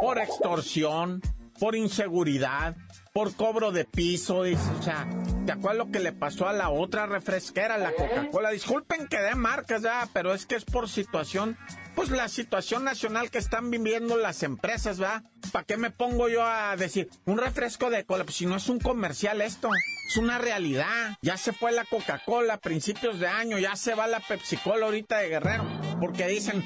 por 0.00 0.18
extorsión, 0.18 1.20
por 1.58 1.76
inseguridad, 1.76 2.76
por 3.16 3.34
cobro 3.34 3.72
de 3.72 3.86
piso, 3.86 4.42
dice, 4.42 4.70
o 4.78 4.82
sea, 4.82 5.08
¿te 5.46 5.52
acuerdas 5.52 5.86
lo 5.86 5.90
que 5.90 6.00
le 6.00 6.12
pasó 6.12 6.48
a 6.48 6.52
la 6.52 6.68
otra 6.68 7.06
refresquera, 7.06 7.78
la 7.78 7.92
Coca-Cola? 7.92 8.50
Disculpen 8.50 9.08
que 9.08 9.16
dé 9.16 9.34
marcas 9.34 9.80
ya, 9.80 10.06
pero 10.12 10.34
es 10.34 10.44
que 10.44 10.54
es 10.54 10.66
por 10.66 10.86
situación, 10.86 11.56
pues 11.96 12.10
la 12.10 12.28
situación 12.28 12.84
nacional 12.84 13.30
que 13.30 13.38
están 13.38 13.70
viviendo 13.70 14.18
las 14.18 14.42
empresas, 14.42 15.02
¿va? 15.02 15.24
¿Para 15.50 15.64
qué 15.64 15.78
me 15.78 15.90
pongo 15.90 16.28
yo 16.28 16.44
a 16.44 16.76
decir 16.76 17.08
un 17.24 17.38
refresco 17.38 17.88
de 17.88 18.04
cola? 18.04 18.24
Pues 18.24 18.36
si 18.36 18.44
no 18.44 18.56
es 18.56 18.68
un 18.68 18.78
comercial 18.78 19.40
esto, 19.40 19.70
es 20.06 20.16
una 20.18 20.36
realidad. 20.36 21.16
Ya 21.22 21.38
se 21.38 21.54
fue 21.54 21.72
la 21.72 21.86
Coca-Cola 21.86 22.54
a 22.54 22.58
principios 22.58 23.18
de 23.18 23.26
año, 23.26 23.58
ya 23.58 23.74
se 23.76 23.94
va 23.94 24.06
la 24.06 24.20
Pepsi-Cola 24.20 24.84
ahorita 24.84 25.18
de 25.18 25.30
Guerrero, 25.30 25.64
porque 25.98 26.28
dicen, 26.28 26.62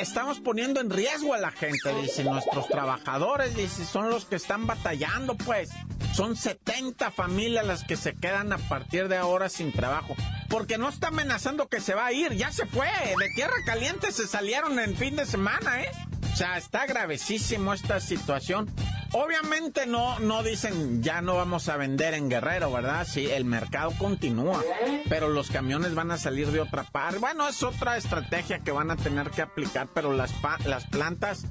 estamos 0.00 0.40
poniendo 0.40 0.80
en 0.80 0.90
riesgo 0.90 1.32
a 1.32 1.38
la 1.38 1.52
gente, 1.52 1.94
dicen 2.02 2.26
nuestros 2.26 2.66
trabajadores, 2.66 3.54
dicen, 3.54 3.86
son 3.86 4.10
los 4.10 4.24
que 4.24 4.36
están 4.36 4.66
batallando, 4.66 5.36
pues. 5.36 5.70
Son 6.12 6.36
70 6.36 7.12
familias 7.12 7.64
las 7.64 7.84
que 7.84 7.96
se 7.96 8.14
quedan 8.14 8.52
a 8.52 8.58
partir 8.58 9.06
de 9.06 9.16
ahora 9.16 9.48
sin 9.48 9.72
trabajo. 9.72 10.16
Porque 10.52 10.76
no 10.76 10.90
está 10.90 11.08
amenazando 11.08 11.66
que 11.66 11.80
se 11.80 11.94
va 11.94 12.04
a 12.04 12.12
ir, 12.12 12.34
ya 12.34 12.52
se 12.52 12.66
fue. 12.66 12.86
De 13.18 13.30
tierra 13.34 13.56
caliente 13.64 14.12
se 14.12 14.26
salieron 14.26 14.78
en 14.78 14.94
fin 14.94 15.16
de 15.16 15.24
semana, 15.24 15.82
¿eh? 15.82 15.90
O 16.30 16.36
sea, 16.36 16.58
está 16.58 16.84
gravesísimo 16.84 17.72
esta 17.72 18.00
situación. 18.00 18.68
Obviamente 19.12 19.86
no, 19.86 20.18
no 20.18 20.42
dicen 20.42 21.02
ya 21.02 21.22
no 21.22 21.36
vamos 21.36 21.70
a 21.70 21.78
vender 21.78 22.12
en 22.12 22.28
Guerrero, 22.28 22.70
¿verdad? 22.70 23.06
Sí, 23.10 23.30
el 23.30 23.46
mercado 23.46 23.92
continúa, 23.98 24.62
pero 25.08 25.30
los 25.30 25.50
camiones 25.50 25.94
van 25.94 26.10
a 26.10 26.18
salir 26.18 26.50
de 26.50 26.60
otra 26.60 26.84
parte. 26.84 27.18
Bueno, 27.18 27.48
es 27.48 27.62
otra 27.62 27.96
estrategia 27.96 28.58
que 28.58 28.72
van 28.72 28.90
a 28.90 28.96
tener 28.96 29.30
que 29.30 29.40
aplicar, 29.40 29.88
pero 29.94 30.12
las, 30.12 30.32
las 30.66 30.86
plantas, 30.86 31.46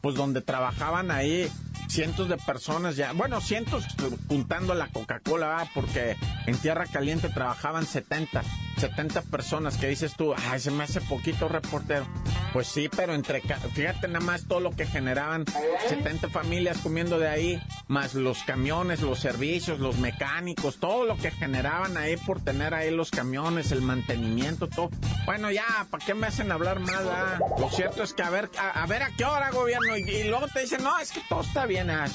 pues 0.00 0.14
donde 0.14 0.40
trabajaban 0.40 1.10
ahí 1.10 1.50
cientos 1.88 2.28
de 2.28 2.36
personas 2.36 2.96
ya, 2.96 3.12
bueno, 3.12 3.40
cientos 3.40 3.84
juntando 4.28 4.74
la 4.74 4.88
Coca-Cola, 4.88 5.68
porque 5.74 6.16
en 6.46 6.56
Tierra 6.58 6.86
Caliente 6.86 7.28
trabajaban 7.28 7.86
70, 7.86 8.42
70 8.78 9.22
personas, 9.22 9.76
que 9.76 9.88
dices 9.88 10.14
tú, 10.16 10.34
ay, 10.50 10.60
se 10.60 10.70
me 10.70 10.84
hace 10.84 11.00
poquito 11.00 11.48
reportero. 11.48 12.06
Pues 12.52 12.66
sí, 12.66 12.88
pero 12.94 13.14
entre, 13.14 13.40
fíjate 13.40 14.08
nada 14.08 14.24
más 14.24 14.46
todo 14.46 14.60
lo 14.60 14.70
que 14.70 14.86
generaban 14.86 15.44
70 15.88 16.28
familias 16.30 16.78
comiendo 16.78 17.18
de 17.18 17.28
ahí, 17.28 17.62
más 17.88 18.14
los 18.14 18.42
camiones, 18.44 19.02
los 19.02 19.20
servicios, 19.20 19.80
los 19.80 19.98
mecánicos, 19.98 20.78
todo 20.78 21.04
lo 21.04 21.16
que 21.16 21.30
generaban 21.30 21.96
ahí 21.96 22.16
por 22.16 22.40
tener 22.40 22.74
ahí 22.74 22.90
los 22.90 23.10
camiones, 23.10 23.70
el 23.72 23.82
mantenimiento, 23.82 24.66
todo. 24.66 24.90
Bueno, 25.26 25.50
ya, 25.50 25.86
¿para 25.90 26.04
qué 26.04 26.14
me 26.14 26.26
hacen 26.26 26.50
hablar 26.50 26.80
más? 26.80 27.02
Ah? 27.06 27.38
Lo 27.58 27.68
cierto 27.70 28.02
es 28.02 28.14
que 28.14 28.22
a 28.22 28.30
ver, 28.30 28.50
a, 28.58 28.86
ver 28.86 29.02
a 29.02 29.10
qué 29.16 29.24
hora 29.24 29.50
gobierno 29.50 29.96
y, 29.96 30.24
luego 30.24 30.48
te 30.48 30.60
dicen, 30.60 30.82
no, 30.82 30.98
es 30.98 31.12
que 31.12 31.20
todo 31.28 31.42
está 31.42 31.66
bien. 31.66 31.90
Ah, 31.90 32.06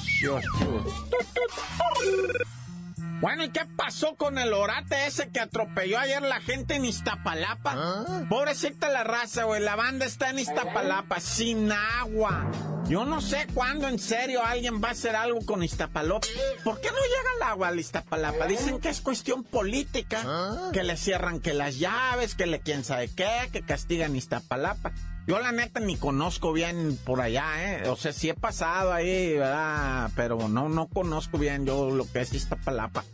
bueno, 3.24 3.42
¿y 3.42 3.48
qué 3.48 3.62
pasó 3.74 4.16
con 4.16 4.36
el 4.36 4.52
orate 4.52 5.06
ese 5.06 5.30
que 5.30 5.40
atropelló 5.40 5.98
ayer 5.98 6.20
la 6.20 6.42
gente 6.42 6.74
en 6.74 6.84
Iztapalapa? 6.84 8.04
Pobrecita 8.28 8.90
la 8.90 9.02
raza, 9.02 9.44
güey. 9.44 9.62
La 9.62 9.76
banda 9.76 10.04
está 10.04 10.28
en 10.28 10.40
Iztapalapa, 10.40 11.20
sin 11.20 11.72
agua. 11.72 12.50
Yo 12.86 13.06
no 13.06 13.22
sé 13.22 13.46
cuándo 13.54 13.88
en 13.88 13.98
serio 13.98 14.44
alguien 14.44 14.84
va 14.84 14.88
a 14.88 14.90
hacer 14.90 15.16
algo 15.16 15.40
con 15.46 15.62
Iztapalapa. 15.62 16.26
¿Por 16.64 16.82
qué 16.82 16.88
no 16.90 16.98
llega 16.98 17.30
el 17.38 17.42
agua 17.44 17.68
a 17.68 17.74
Iztapalapa? 17.74 18.46
Dicen 18.46 18.78
que 18.78 18.90
es 18.90 19.00
cuestión 19.00 19.42
política. 19.42 20.70
Que 20.74 20.82
le 20.82 20.98
cierran 20.98 21.40
que 21.40 21.54
las 21.54 21.78
llaves, 21.78 22.34
que 22.34 22.44
le 22.44 22.60
quién 22.60 22.84
sabe 22.84 23.08
qué, 23.08 23.48
que 23.50 23.62
castigan 23.62 24.14
Iztapalapa. 24.16 24.92
Yo 25.26 25.38
la 25.38 25.52
neta 25.52 25.80
ni 25.80 25.96
conozco 25.96 26.52
bien 26.52 26.98
por 27.04 27.22
allá, 27.22 27.46
¿eh? 27.64 27.88
O 27.88 27.96
sea, 27.96 28.12
sí 28.12 28.28
he 28.28 28.34
pasado 28.34 28.92
ahí, 28.92 29.38
¿verdad? 29.38 30.10
Pero 30.14 30.48
no, 30.48 30.68
no 30.68 30.86
conozco 30.86 31.38
bien 31.38 31.64
yo 31.64 31.90
lo 31.90 32.10
que 32.10 32.20
es 32.20 32.34
Iztapalapa. 32.34 33.04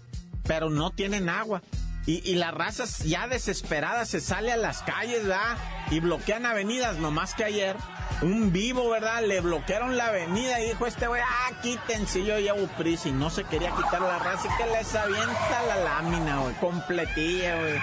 Pero 0.42 0.70
no 0.70 0.90
tienen 0.90 1.28
agua. 1.28 1.62
Y, 2.06 2.34
las 2.34 2.52
razas 2.52 3.00
ya 3.00 3.28
desesperadas 3.28 4.08
se 4.08 4.20
sale 4.20 4.50
a 4.50 4.56
las 4.56 4.82
calles, 4.82 5.22
¿verdad? 5.22 5.56
Y 5.90 6.00
bloquean 6.00 6.44
avenidas, 6.44 6.96
nomás 6.96 7.34
que 7.34 7.44
ayer 7.44 7.76
un 8.22 8.52
vivo, 8.52 8.88
¿verdad? 8.90 9.22
Le 9.24 9.40
bloquearon 9.40 9.96
la 9.96 10.06
avenida 10.06 10.60
y 10.60 10.70
dijo 10.70 10.86
este 10.86 11.06
güey, 11.06 11.22
ah, 11.22 11.52
quítense, 11.62 12.24
yo 12.24 12.38
llevo 12.40 12.66
prisa 12.76 13.08
y 13.08 13.12
no 13.12 13.30
se 13.30 13.44
quería 13.44 13.70
quitar 13.70 14.00
la 14.00 14.18
raza 14.18 14.48
y 14.48 14.56
que 14.56 14.70
les 14.70 14.94
avienta 14.94 15.62
la 15.68 15.76
lámina, 15.76 16.40
güey, 16.40 16.54
completilla, 16.56 17.60
güey. 17.60 17.78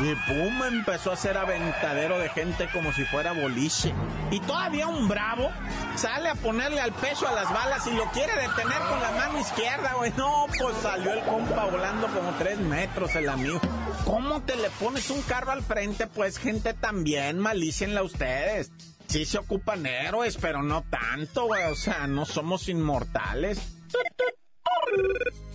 Y 0.00 0.14
pum, 0.26 0.62
empezó 0.64 1.12
a 1.12 1.16
ser 1.16 1.38
aventadero 1.38 2.18
de 2.18 2.28
gente 2.28 2.68
como 2.72 2.92
si 2.92 3.04
fuera 3.04 3.32
boliche. 3.32 3.94
Y 4.30 4.40
todavía 4.40 4.88
un 4.88 5.06
bravo 5.06 5.50
sale 5.94 6.28
a 6.28 6.34
ponerle 6.34 6.80
al 6.80 6.92
peso 6.92 7.28
a 7.28 7.32
las 7.32 7.52
balas 7.52 7.86
y 7.86 7.92
lo 7.92 8.04
quiere 8.10 8.32
detener 8.34 8.78
con 8.88 9.00
la 9.00 9.12
mano 9.12 9.40
izquierda, 9.40 9.94
güey. 9.96 10.12
No, 10.16 10.46
pues 10.58 10.76
salió 10.82 11.12
el 11.12 11.20
compa 11.20 11.66
volando 11.66 12.08
como 12.08 12.32
tres 12.38 12.58
metros 12.58 13.14
el 13.14 13.28
amigo. 13.28 13.60
¿Cómo 14.04 14.42
te 14.42 14.56
le 14.56 14.68
pones 14.70 15.10
un 15.10 15.22
carro 15.22 15.52
al 15.52 15.62
frente? 15.62 16.08
Pues 16.08 16.38
gente 16.38 16.74
también, 16.74 17.38
malícienla 17.38 18.02
ustedes. 18.02 18.72
Sí 19.06 19.24
se 19.24 19.38
ocupan 19.38 19.86
héroes, 19.86 20.36
pero 20.40 20.62
no 20.62 20.82
tanto, 20.82 21.46
güey. 21.46 21.64
O 21.70 21.76
sea, 21.76 22.08
no 22.08 22.24
somos 22.24 22.68
inmortales. 22.68 23.60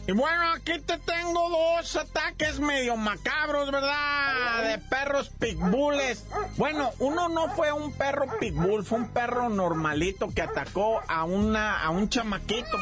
Y 0.09 0.11
bueno, 0.11 0.53
aquí 0.53 0.79
te 0.79 0.97
tengo 0.97 1.49
dos 1.51 1.95
ataques 1.95 2.59
medio 2.59 2.97
macabros, 2.97 3.69
¿verdad? 3.71 4.63
De 4.63 4.79
perros 4.79 5.29
pitbulls. 5.29 6.25
Bueno, 6.57 6.89
uno 6.97 7.29
no 7.29 7.47
fue 7.49 7.71
un 7.71 7.93
perro 7.93 8.25
pitbull, 8.39 8.83
fue 8.83 8.97
un 8.97 9.09
perro 9.09 9.49
normalito 9.49 10.29
que 10.33 10.41
atacó 10.41 10.99
a 11.07 11.25
una 11.25 11.79
a 11.83 11.91
un 11.91 12.09
chamaquito. 12.09 12.75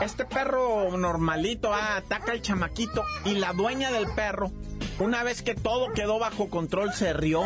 Este 0.00 0.24
perro 0.24 0.98
normalito 0.98 1.72
ah, 1.72 1.98
ataca 1.98 2.32
al 2.32 2.42
chamaquito 2.42 3.04
y 3.24 3.36
la 3.36 3.52
dueña 3.52 3.92
del 3.92 4.08
perro, 4.08 4.50
una 4.98 5.22
vez 5.22 5.42
que 5.42 5.54
todo 5.54 5.92
quedó 5.92 6.18
bajo 6.18 6.50
control, 6.50 6.92
se 6.92 7.12
rió 7.12 7.42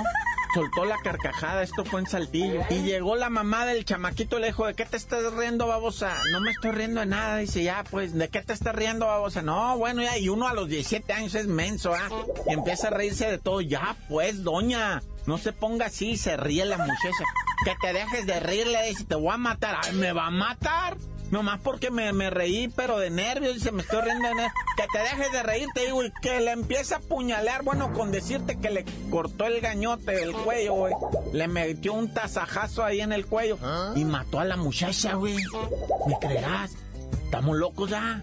soltó 0.54 0.84
la 0.84 0.96
carcajada, 1.02 1.62
esto 1.62 1.84
fue 1.84 2.00
en 2.00 2.06
Saltillo. 2.06 2.62
Y 2.70 2.82
llegó 2.82 3.16
la 3.16 3.30
mamá 3.30 3.66
del 3.66 3.84
chamaquito 3.84 4.38
le 4.38 4.48
dijo, 4.48 4.66
¿de 4.66 4.74
qué 4.74 4.84
te 4.84 4.96
estás 4.96 5.32
riendo, 5.34 5.66
babosa? 5.66 6.14
No 6.32 6.40
me 6.40 6.50
estoy 6.50 6.72
riendo 6.72 7.00
de 7.00 7.06
nada. 7.06 7.36
Dice, 7.38 7.62
ya, 7.62 7.84
pues, 7.90 8.14
¿de 8.14 8.28
qué 8.28 8.42
te 8.42 8.52
estás 8.52 8.74
riendo, 8.74 9.06
babosa? 9.06 9.42
No, 9.42 9.76
bueno, 9.78 10.02
ya, 10.02 10.18
y 10.18 10.28
uno 10.28 10.48
a 10.48 10.54
los 10.54 10.68
17 10.68 11.12
años 11.12 11.34
es 11.34 11.46
menso, 11.46 11.94
¿ah? 11.94 12.08
Y 12.48 12.52
empieza 12.52 12.88
a 12.88 12.90
reírse 12.90 13.30
de 13.30 13.38
todo. 13.38 13.60
Ya, 13.60 13.96
pues, 14.08 14.42
doña, 14.42 15.02
no 15.26 15.38
se 15.38 15.52
ponga 15.52 15.86
así, 15.86 16.16
se 16.16 16.36
ríe 16.36 16.64
la 16.64 16.78
muchacha. 16.78 17.24
Que 17.64 17.74
te 17.80 17.92
dejes 17.92 18.26
de 18.26 18.40
reírle, 18.40 18.88
dice, 18.88 19.04
te 19.04 19.14
voy 19.14 19.32
a 19.32 19.36
matar. 19.36 19.78
Ay, 19.82 19.92
¿me 19.94 20.12
va 20.12 20.26
a 20.26 20.30
matar? 20.30 20.96
Nomás 21.30 21.60
porque 21.60 21.90
me, 21.90 22.30
reí, 22.30 22.68
pero 22.68 22.98
de 22.98 23.10
nervios, 23.10 23.54
dice, 23.54 23.70
me 23.70 23.82
estoy 23.82 24.00
riendo 24.00 24.28
de 24.28 24.34
nervios. 24.34 24.52
Que 24.76 24.84
te 24.92 24.98
dejes 24.98 25.32
de 25.32 25.42
reír, 25.42 25.68
te 25.74 25.86
digo, 25.86 26.04
y 26.04 26.12
que 26.22 26.40
le 26.40 26.52
empieza 26.52 26.96
a 26.96 27.00
puñalear, 27.00 27.62
bueno, 27.62 27.92
con 27.92 28.10
decirte 28.10 28.58
que 28.58 28.70
le 28.70 28.84
cortó 29.10 29.46
el 29.46 29.60
gañote 29.60 30.12
del 30.12 30.32
cuello, 30.32 30.74
güey. 30.74 30.94
Le 31.32 31.48
metió 31.48 31.92
un 31.92 32.12
tasajazo 32.12 32.84
ahí 32.84 33.00
en 33.00 33.12
el 33.12 33.26
cuello 33.26 33.58
y 33.94 34.04
mató 34.04 34.40
a 34.40 34.44
la 34.44 34.56
muchacha, 34.56 35.14
güey. 35.14 35.36
¿Me 36.06 36.18
creerás? 36.20 36.72
Estamos 37.24 37.56
locos 37.56 37.90
ya. 37.90 38.22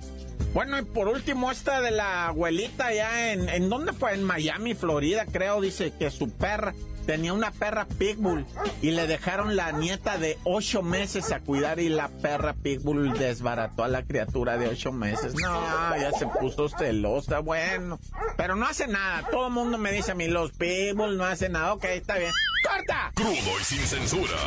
Bueno, 0.53 0.79
y 0.79 0.83
por 0.83 1.07
último, 1.07 1.51
esta 1.51 1.81
de 1.81 1.91
la 1.91 2.27
abuelita 2.27 2.93
ya 2.93 3.33
en... 3.33 3.49
¿En 3.49 3.69
dónde 3.69 3.93
fue? 3.93 4.13
En 4.13 4.23
Miami, 4.23 4.73
Florida, 4.73 5.25
creo, 5.25 5.61
dice 5.61 5.93
que 5.97 6.09
su 6.09 6.29
perra 6.29 6.73
tenía 7.05 7.33
una 7.33 7.51
perra 7.51 7.85
pitbull 7.85 8.45
y 8.81 8.91
le 8.91 9.07
dejaron 9.07 9.55
la 9.55 9.71
nieta 9.71 10.17
de 10.17 10.37
ocho 10.43 10.81
meses 10.81 11.31
a 11.31 11.39
cuidar 11.39 11.79
y 11.79 11.89
la 11.89 12.09
perra 12.09 12.53
pitbull 12.53 13.17
desbarató 13.17 13.83
a 13.83 13.87
la 13.87 14.03
criatura 14.03 14.57
de 14.57 14.67
ocho 14.67 14.91
meses. 14.91 15.33
No, 15.35 15.97
ya 15.97 16.11
se 16.11 16.27
puso 16.27 16.69
celosa, 16.69 17.39
bueno. 17.39 17.99
Pero 18.37 18.55
no 18.55 18.65
hace 18.65 18.87
nada. 18.87 19.27
Todo 19.29 19.47
el 19.47 19.53
mundo 19.53 19.77
me 19.77 19.91
dice 19.91 20.11
a 20.11 20.15
mí, 20.15 20.27
los 20.27 20.51
pitbull 20.51 21.17
no 21.17 21.25
hacen 21.25 21.53
nada. 21.53 21.73
Ok, 21.73 21.85
está 21.85 22.17
bien. 22.17 22.31
¡Corta! 22.67 23.11
Crudo 23.15 23.59
y 23.59 23.63
sin 23.63 23.79
censura. 23.79 24.37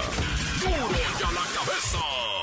Duro 0.61 0.73
y 0.73 1.25
a 1.25 1.33
la 1.33 1.41
cabeza. 1.55 2.38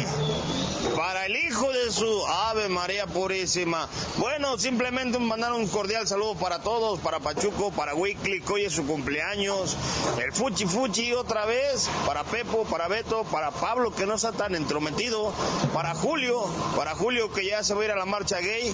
para 0.96 1.26
el 1.26 1.36
hijo 1.36 1.70
de 1.72 1.92
su 1.92 2.26
Ave 2.28 2.70
María 2.70 3.08
Purísima. 3.08 3.90
Bueno, 4.18 4.58
simplemente 4.58 5.20
mandar 5.20 5.52
un 5.52 5.68
cordial 5.68 6.08
saludo 6.08 6.36
para 6.36 6.60
todos, 6.60 7.00
para 7.02 7.20
Pachuco, 7.20 7.72
para 7.72 7.92
que 7.92 8.44
hoy 8.50 8.64
es 8.64 8.74
su 8.74 8.86
cumpleaños, 8.86 9.75
el 10.24 10.32
Fuchi 10.32 10.66
Fuchi 10.66 11.14
otra 11.14 11.46
vez, 11.46 11.90
para 12.05 12.24
Pepo, 12.24 12.64
para 12.64 12.88
Beto, 12.88 13.25
para 13.25 13.51
Pablo 13.51 13.94
que 13.94 14.05
no 14.05 14.16
está 14.16 14.32
tan 14.32 14.55
entrometido, 14.55 15.34
para 15.74 15.94
Julio, 15.94 16.46
para 16.77 16.96
Julio 16.96 17.34
que 17.34 17.46
ya 17.46 17.64
se 17.64 17.74
va 17.74 17.82
a 17.82 17.86
ir 17.86 17.92
a 17.92 17.98
la 17.98 18.05
marcha 18.05 18.40
gay, 18.40 18.74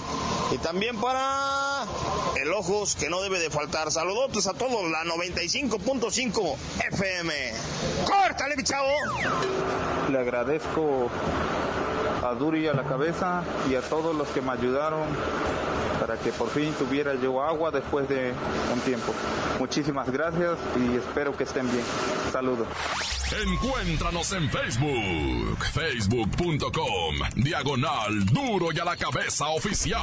y 0.52 0.58
también 0.58 1.00
para 1.00 1.47
el 2.40 2.52
Ojos 2.52 2.96
que 2.96 3.08
no 3.08 3.20
debe 3.20 3.38
de 3.38 3.50
faltar. 3.50 3.90
Saludotes 3.90 4.46
a 4.46 4.54
todos, 4.54 4.90
la 4.90 5.04
95.5 5.04 6.56
FM. 6.90 7.34
¡Córtale, 8.06 8.56
mi 8.56 8.62
chavo! 8.62 8.92
Le 10.10 10.18
agradezco 10.18 11.10
a 12.24 12.34
Duri 12.34 12.66
a 12.68 12.74
la 12.74 12.84
cabeza 12.84 13.42
y 13.70 13.74
a 13.74 13.82
todos 13.82 14.14
los 14.14 14.28
que 14.28 14.40
me 14.40 14.52
ayudaron 14.52 15.02
para 16.00 16.16
que 16.16 16.32
por 16.32 16.48
fin 16.50 16.72
tuviera 16.74 17.14
yo 17.14 17.42
agua 17.42 17.70
después 17.70 18.08
de 18.08 18.32
un 18.72 18.80
tiempo. 18.80 19.12
Muchísimas 19.58 20.10
gracias 20.10 20.58
y 20.76 20.96
espero 20.96 21.36
que 21.36 21.44
estén 21.44 21.70
bien. 21.70 21.84
Saludos. 22.32 22.66
Encuéntranos 23.30 24.32
en 24.32 24.48
Facebook, 24.50 25.64
facebook.com, 25.74 27.14
diagonal 27.36 28.24
duro 28.24 28.72
y 28.72 28.78
a 28.78 28.84
la 28.86 28.96
cabeza 28.96 29.48
oficial. 29.48 30.00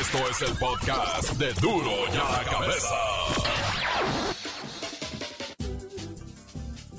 Esto 0.00 0.18
es 0.30 0.42
el 0.42 0.56
podcast 0.56 1.32
de 1.32 1.52
duro 1.60 1.90
y 2.10 2.16
a 2.16 2.38
la 2.38 2.44
cabeza. 2.50 2.94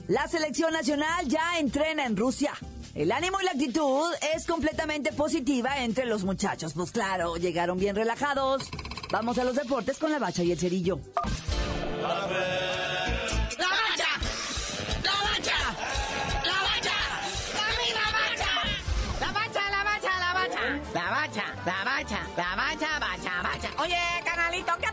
La 0.08 0.28
selección 0.28 0.72
nacional 0.72 1.28
ya 1.28 1.58
entrena 1.58 2.06
en 2.06 2.16
Rusia. 2.16 2.54
El 2.94 3.12
ánimo 3.12 3.42
y 3.42 3.46
la 3.46 3.52
actitud 3.52 4.14
es 4.36 4.46
completamente 4.46 5.12
positiva 5.14 5.80
entre 5.84 6.06
los 6.06 6.24
muchachos. 6.24 6.74
Pues 6.76 6.92
claro, 6.92 7.38
llegaron 7.38 7.80
bien 7.80 7.96
relajados. 7.96 8.70
Vamos 9.12 9.40
a 9.40 9.44
los 9.44 9.56
deportes 9.56 9.98
con 9.98 10.12
la 10.12 10.20
bacha 10.20 10.44
y 10.44 10.52
el 10.52 10.60
cerillo. 10.60 11.00
¡La 12.04 12.28
la 21.66 21.84
bacha, 21.86 22.20
la 22.36 22.56
bacha, 22.56 23.00
bacha, 23.00 23.42
bacha. 23.42 23.70
Oye, 23.82 23.98
canalito, 24.26 24.74
¿qué? 24.80 24.93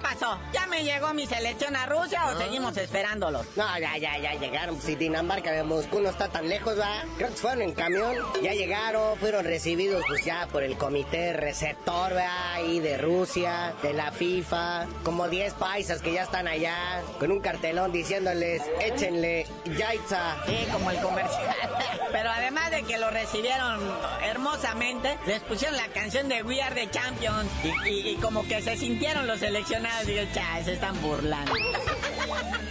¿Ya 0.52 0.66
me 0.66 0.84
llegó 0.84 1.12
mi 1.14 1.26
selección 1.26 1.76
a 1.76 1.86
Rusia 1.86 2.26
o 2.26 2.38
seguimos 2.38 2.76
esperándolo? 2.76 3.44
No, 3.56 3.78
ya, 3.78 3.96
ya, 3.98 4.18
ya 4.18 4.34
llegaron. 4.34 4.80
Si 4.80 4.94
Dinamarca 4.94 5.52
de 5.52 5.62
Moscú 5.62 6.00
no 6.00 6.10
está 6.10 6.28
tan 6.28 6.48
lejos, 6.48 6.78
¿va? 6.78 7.02
Creo 7.16 7.30
que 7.30 7.36
fueron 7.36 7.62
en 7.62 7.72
camión. 7.72 8.16
Ya 8.42 8.52
llegaron, 8.52 9.18
fueron 9.18 9.44
recibidos 9.44 10.02
pues 10.08 10.24
ya 10.24 10.46
por 10.50 10.62
el 10.62 10.76
comité 10.76 11.32
receptor, 11.32 12.16
¿va? 12.16 12.54
Ahí 12.54 12.80
de 12.80 12.98
Rusia, 12.98 13.74
de 13.82 13.92
la 13.94 14.12
FIFA. 14.12 14.86
Como 15.04 15.28
10 15.28 15.54
paisas 15.54 16.02
que 16.02 16.12
ya 16.12 16.22
están 16.22 16.48
allá, 16.48 17.02
con 17.18 17.30
un 17.30 17.40
cartelón 17.40 17.92
diciéndoles, 17.92 18.62
échenle 18.80 19.46
Yaitza. 19.64 20.36
Sí, 20.46 20.66
como 20.72 20.90
el 20.90 20.98
comercial. 21.00 21.56
Pero 22.12 22.30
además 22.30 22.70
de 22.70 22.82
que 22.82 22.98
lo 22.98 23.10
recibieron 23.10 23.80
hermosamente, 24.22 25.18
les 25.26 25.40
pusieron 25.42 25.76
la 25.76 25.88
canción 25.88 26.28
de 26.28 26.42
We 26.42 26.60
Are 26.62 26.74
the 26.74 26.90
Champions. 26.90 27.48
Y, 27.64 27.88
y- 27.88 28.08
y 28.10 28.16
como 28.16 28.46
que 28.46 28.62
se 28.62 28.76
sintieron 28.76 29.26
los 29.26 29.40
seleccionados. 29.40 30.06
Digo, 30.06 30.19
cha, 30.32 30.62
se 30.64 30.72
están 30.72 31.00
burlando. 31.02 31.52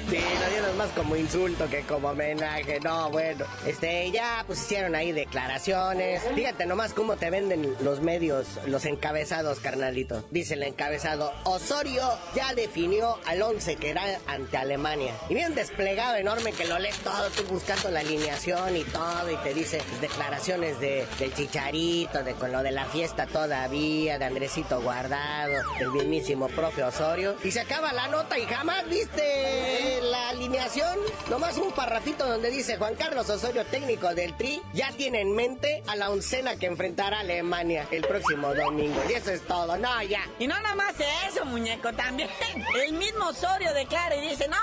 Sí, 0.09 0.17
lo 0.17 0.49
dieron 0.49 0.75
más 0.77 0.89
como 0.91 1.15
insulto 1.15 1.69
que 1.69 1.81
como 1.81 2.09
homenaje. 2.09 2.79
No, 2.79 3.11
bueno. 3.11 3.45
Este, 3.65 4.09
ya 4.09 4.43
pues 4.47 4.59
hicieron 4.59 4.95
ahí 4.95 5.11
declaraciones. 5.11 6.23
Fíjate 6.33 6.65
nomás 6.65 6.93
cómo 6.93 7.15
te 7.15 7.29
venden 7.29 7.75
los 7.81 8.01
medios, 8.01 8.47
los 8.65 8.85
encabezados, 8.85 9.59
carnalito. 9.59 10.23
Dice 10.31 10.55
el 10.55 10.63
encabezado, 10.63 11.31
Osorio 11.43 12.01
ya 12.33 12.55
definió 12.55 13.19
al 13.27 13.41
11 13.41 13.75
que 13.75 13.91
era 13.91 14.01
ante 14.25 14.57
Alemania. 14.57 15.13
Y 15.29 15.35
bien 15.35 15.53
desplegado 15.53 16.15
enorme 16.15 16.53
que 16.53 16.65
lo 16.65 16.79
lees 16.79 16.97
todo, 16.99 17.29
tú 17.29 17.43
buscando 17.43 17.91
la 17.91 17.99
alineación 17.99 18.77
y 18.77 18.83
todo, 18.85 19.31
y 19.31 19.35
te 19.37 19.53
dice 19.53 19.81
pues, 19.87 20.01
declaraciones 20.01 20.79
de, 20.79 21.05
del 21.19 21.33
chicharito, 21.35 22.23
de 22.23 22.33
con 22.33 22.51
lo 22.51 22.63
de 22.63 22.71
la 22.71 22.85
fiesta 22.85 23.27
todavía, 23.27 24.17
de 24.17 24.25
Andresito 24.25 24.81
Guardado, 24.81 25.53
del 25.77 25.91
mismísimo 25.91 26.47
profe 26.47 26.83
Osorio. 26.83 27.35
Y 27.43 27.51
se 27.51 27.59
acaba 27.59 27.93
la 27.93 28.07
nota 28.07 28.39
y 28.39 28.45
jamás 28.45 28.89
viste 28.89 29.98
la 30.03 30.29
alineación. 30.29 30.97
Nomás 31.29 31.57
un 31.57 31.71
parrafito 31.71 32.27
donde 32.27 32.49
dice 32.49 32.77
Juan 32.77 32.95
Carlos 32.95 33.29
Osorio, 33.29 33.65
técnico 33.65 34.13
del 34.13 34.35
Tri, 34.35 34.61
ya 34.73 34.91
tiene 34.91 35.21
en 35.21 35.35
mente 35.35 35.83
a 35.87 35.95
la 35.95 36.09
oncena 36.09 36.55
que 36.55 36.65
enfrentará 36.65 37.17
a 37.17 37.19
Alemania 37.21 37.87
el 37.91 38.01
próximo 38.01 38.53
domingo. 38.53 39.01
Y 39.09 39.13
eso 39.13 39.31
es 39.31 39.41
todo. 39.41 39.77
No, 39.77 40.01
ya. 40.03 40.25
Y 40.39 40.47
no 40.47 40.59
nada 40.61 40.75
más 40.75 40.95
eso, 41.27 41.45
muñeco, 41.45 41.93
también. 41.93 42.29
El 42.83 42.93
mismo 42.93 43.27
Osorio 43.27 43.73
declara 43.73 44.15
y 44.15 44.29
dice, 44.29 44.47
no, 44.47 44.57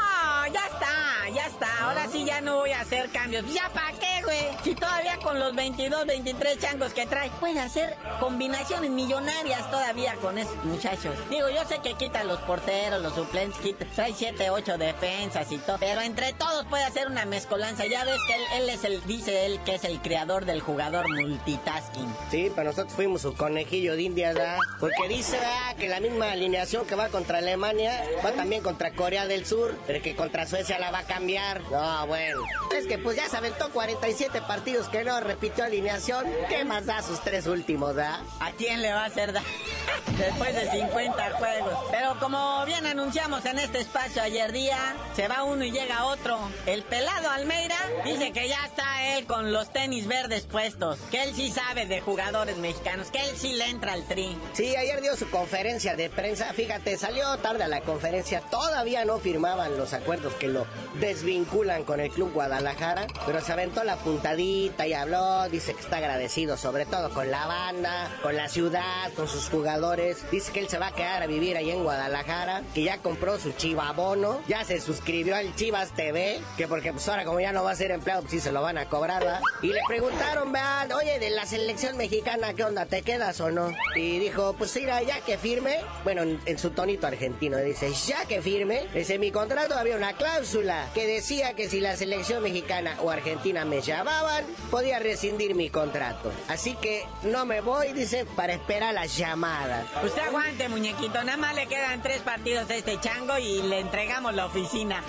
ya 0.48 0.66
está, 0.66 1.28
ya 1.34 1.46
está. 1.46 1.84
Ahora 1.84 2.06
sí 2.10 2.24
ya 2.24 2.40
no 2.40 2.56
voy 2.56 2.72
a 2.72 2.80
hacer 2.80 3.10
cambios. 3.10 3.44
¿Ya 3.52 3.68
para 3.70 3.92
qué, 3.92 4.22
güey. 4.24 4.46
Si 4.62 4.74
todavía 4.74 5.16
con 5.22 5.38
los 5.38 5.54
22, 5.54 6.06
23 6.06 6.58
changos 6.58 6.92
que 6.92 7.06
trae, 7.06 7.30
puede 7.40 7.60
hacer 7.60 7.96
combinaciones 8.20 8.90
millonarias 8.90 9.70
todavía 9.70 10.14
con 10.16 10.38
esos 10.38 10.56
muchachos. 10.64 11.14
Digo, 11.30 11.48
yo 11.48 11.64
sé 11.64 11.78
que 11.78 11.94
quita 11.94 12.24
los 12.24 12.38
porteros, 12.40 13.02
los 13.02 13.14
suplentes, 13.14 13.58
quita, 13.60 13.86
trae 13.94 14.12
7, 14.12 14.50
8 14.50 14.78
defensas 14.78 15.50
y 15.50 15.58
todo. 15.58 15.78
Pero 15.78 16.00
entre 16.00 16.32
todos 16.32 16.66
puede 16.66 16.84
hacer 16.84 17.06
una 17.08 17.24
mezcolanza. 17.24 17.86
Ya 17.86 18.04
ves 18.04 18.18
que 18.26 18.34
él, 18.34 18.42
él 18.62 18.68
es 18.68 18.84
el, 18.84 19.04
dice 19.06 19.46
él 19.46 19.60
que 19.64 19.76
es 19.76 19.84
el 19.84 20.00
creador 20.00 20.44
del 20.44 20.60
jugador 20.60 21.08
multitasking. 21.08 22.14
Sí, 22.30 22.50
pero 22.54 22.70
nosotros 22.70 22.94
fuimos 22.94 23.22
su 23.22 23.34
conejillo 23.34 23.96
de 23.96 24.02
indias, 24.02 24.34
¿verdad? 24.34 24.58
Porque 24.80 25.08
dice 25.08 25.36
¿verdad? 25.38 25.76
que 25.76 25.88
la 25.88 26.00
misma 26.00 26.32
alineación 26.32 26.86
que 26.86 26.94
va 26.94 27.08
contra 27.08 27.38
Alemania 27.38 28.04
va 28.24 28.32
también 28.32 28.62
contra 28.62 28.92
Corea 28.92 29.26
del 29.26 29.46
Sur, 29.46 29.76
pero 29.86 30.02
que 30.02 30.14
contra 30.14 30.35
Suecia 30.44 30.78
la 30.78 30.90
va 30.90 30.98
a 30.98 31.04
cambiar. 31.04 31.62
No, 31.70 32.06
bueno. 32.06 32.42
Es 32.76 32.86
que 32.86 32.98
pues 32.98 33.16
ya 33.16 33.28
se 33.28 33.36
aventó 33.36 33.70
47 33.70 34.42
partidos 34.42 34.88
que 34.88 35.04
no 35.04 35.20
repitió 35.20 35.64
alineación. 35.64 36.26
¿Qué 36.48 36.64
más 36.64 36.84
da 36.84 37.00
sus 37.00 37.20
tres 37.20 37.46
últimos, 37.46 37.94
¿verdad? 37.94 38.20
¿A 38.40 38.50
quién 38.52 38.82
le 38.82 38.92
va 38.92 39.04
a 39.04 39.06
hacer 39.06 39.32
daño? 39.32 39.46
Después 40.18 40.54
de 40.54 40.70
50 40.70 41.30
juegos. 41.38 41.74
Pero 41.90 42.18
como 42.18 42.64
bien 42.66 42.84
anunciamos 42.84 43.44
en 43.46 43.58
este 43.58 43.80
espacio 43.80 44.22
ayer 44.22 44.52
día, 44.52 44.78
se 45.14 45.28
va 45.28 45.44
uno 45.44 45.64
y 45.64 45.70
llega 45.70 46.04
otro. 46.04 46.38
El 46.66 46.82
pelado 46.82 47.30
Almeida 47.30 47.78
dice 48.04 48.32
que 48.32 48.48
ya 48.48 48.64
está 48.66 48.95
él 49.02 49.26
con 49.26 49.52
los 49.52 49.72
tenis 49.72 50.06
verdes 50.06 50.44
puestos. 50.44 50.98
Que 51.10 51.22
él 51.22 51.34
sí 51.34 51.50
sabe 51.50 51.86
de 51.86 52.00
jugadores 52.00 52.56
mexicanos. 52.58 53.10
Que 53.10 53.20
él 53.28 53.36
sí 53.36 53.52
le 53.54 53.66
entra 53.68 53.92
al 53.92 54.06
tri. 54.06 54.36
Sí, 54.52 54.74
ayer 54.76 55.00
dio 55.00 55.16
su 55.16 55.28
conferencia 55.30 55.96
de 55.96 56.10
prensa. 56.10 56.52
Fíjate, 56.52 56.96
salió 56.96 57.36
tarde 57.38 57.64
a 57.64 57.68
la 57.68 57.80
conferencia. 57.80 58.40
Todavía 58.40 59.04
no 59.04 59.18
firmaban 59.18 59.76
los 59.76 59.92
acuerdos 59.92 60.34
que 60.34 60.48
lo 60.48 60.66
desvinculan 61.00 61.84
con 61.84 62.00
el 62.00 62.10
Club 62.10 62.32
Guadalajara. 62.32 63.06
Pero 63.26 63.40
se 63.40 63.52
aventó 63.52 63.84
la 63.84 63.96
puntadita 63.96 64.86
y 64.86 64.92
habló. 64.92 65.48
Dice 65.48 65.74
que 65.74 65.80
está 65.80 65.98
agradecido 65.98 66.56
sobre 66.56 66.86
todo 66.86 67.10
con 67.10 67.30
la 67.30 67.46
banda, 67.46 68.10
con 68.22 68.36
la 68.36 68.48
ciudad, 68.48 69.12
con 69.14 69.28
sus 69.28 69.48
jugadores. 69.48 70.30
Dice 70.30 70.52
que 70.52 70.60
él 70.60 70.68
se 70.68 70.78
va 70.78 70.88
a 70.88 70.94
quedar 70.94 71.22
a 71.22 71.26
vivir 71.26 71.56
ahí 71.56 71.70
en 71.70 71.82
Guadalajara. 71.82 72.62
Que 72.74 72.84
ya 72.84 72.98
compró 72.98 73.38
su 73.38 73.52
chivabono. 73.52 74.40
Ya 74.48 74.64
se 74.64 74.80
suscribió 74.80 75.36
al 75.36 75.54
Chivas 75.54 75.94
TV. 75.94 76.40
Que 76.56 76.66
porque 76.68 76.92
pues 76.92 77.08
ahora 77.08 77.24
como 77.24 77.40
ya 77.40 77.52
no 77.52 77.64
va 77.64 77.72
a 77.72 77.76
ser 77.76 77.90
empleado, 77.90 78.22
pues 78.22 78.32
sí 78.32 78.40
se 78.40 78.52
lo 78.52 78.62
van 78.62 78.78
a 78.78 78.85
cobrar, 78.86 79.22
¿verdad? 79.22 79.40
Y 79.62 79.68
le 79.68 79.80
preguntaron, 79.86 80.52
vean, 80.52 80.92
oye, 80.92 81.18
de 81.18 81.30
la 81.30 81.46
selección 81.46 81.96
mexicana, 81.96 82.54
¿qué 82.54 82.64
onda? 82.64 82.86
¿Te 82.86 83.02
quedas 83.02 83.40
o 83.40 83.50
no? 83.50 83.72
Y 83.94 84.18
dijo, 84.18 84.54
pues 84.54 84.74
mira, 84.76 85.02
ya 85.02 85.20
que 85.20 85.38
firme, 85.38 85.80
bueno, 86.04 86.22
en, 86.22 86.40
en 86.46 86.58
su 86.58 86.70
tonito 86.70 87.06
argentino, 87.06 87.58
dice, 87.58 87.92
ya 88.06 88.24
que 88.26 88.42
firme, 88.42 88.86
dice, 88.94 89.18
mi 89.18 89.30
contrato 89.30 89.74
había 89.74 89.96
una 89.96 90.14
cláusula 90.14 90.88
que 90.94 91.06
decía 91.06 91.54
que 91.54 91.68
si 91.68 91.80
la 91.80 91.96
selección 91.96 92.42
mexicana 92.42 92.96
o 93.00 93.10
argentina 93.10 93.64
me 93.64 93.80
llamaban, 93.80 94.44
podía 94.70 94.98
rescindir 94.98 95.54
mi 95.54 95.70
contrato. 95.70 96.32
Así 96.48 96.74
que 96.74 97.04
no 97.22 97.46
me 97.46 97.60
voy, 97.60 97.92
dice, 97.92 98.26
para 98.36 98.54
esperar 98.54 98.94
las 98.94 99.16
llamadas. 99.16 99.86
Usted 100.04 100.22
aguante, 100.22 100.68
muñequito. 100.68 101.22
Nada 101.24 101.36
más 101.36 101.54
le 101.54 101.66
quedan 101.66 102.02
tres 102.02 102.20
partidos 102.20 102.68
a 102.70 102.74
este 102.76 102.98
chango 103.00 103.38
y 103.38 103.62
le 103.62 103.80
entregamos 103.80 104.34
la 104.34 104.46
oficina. 104.46 105.02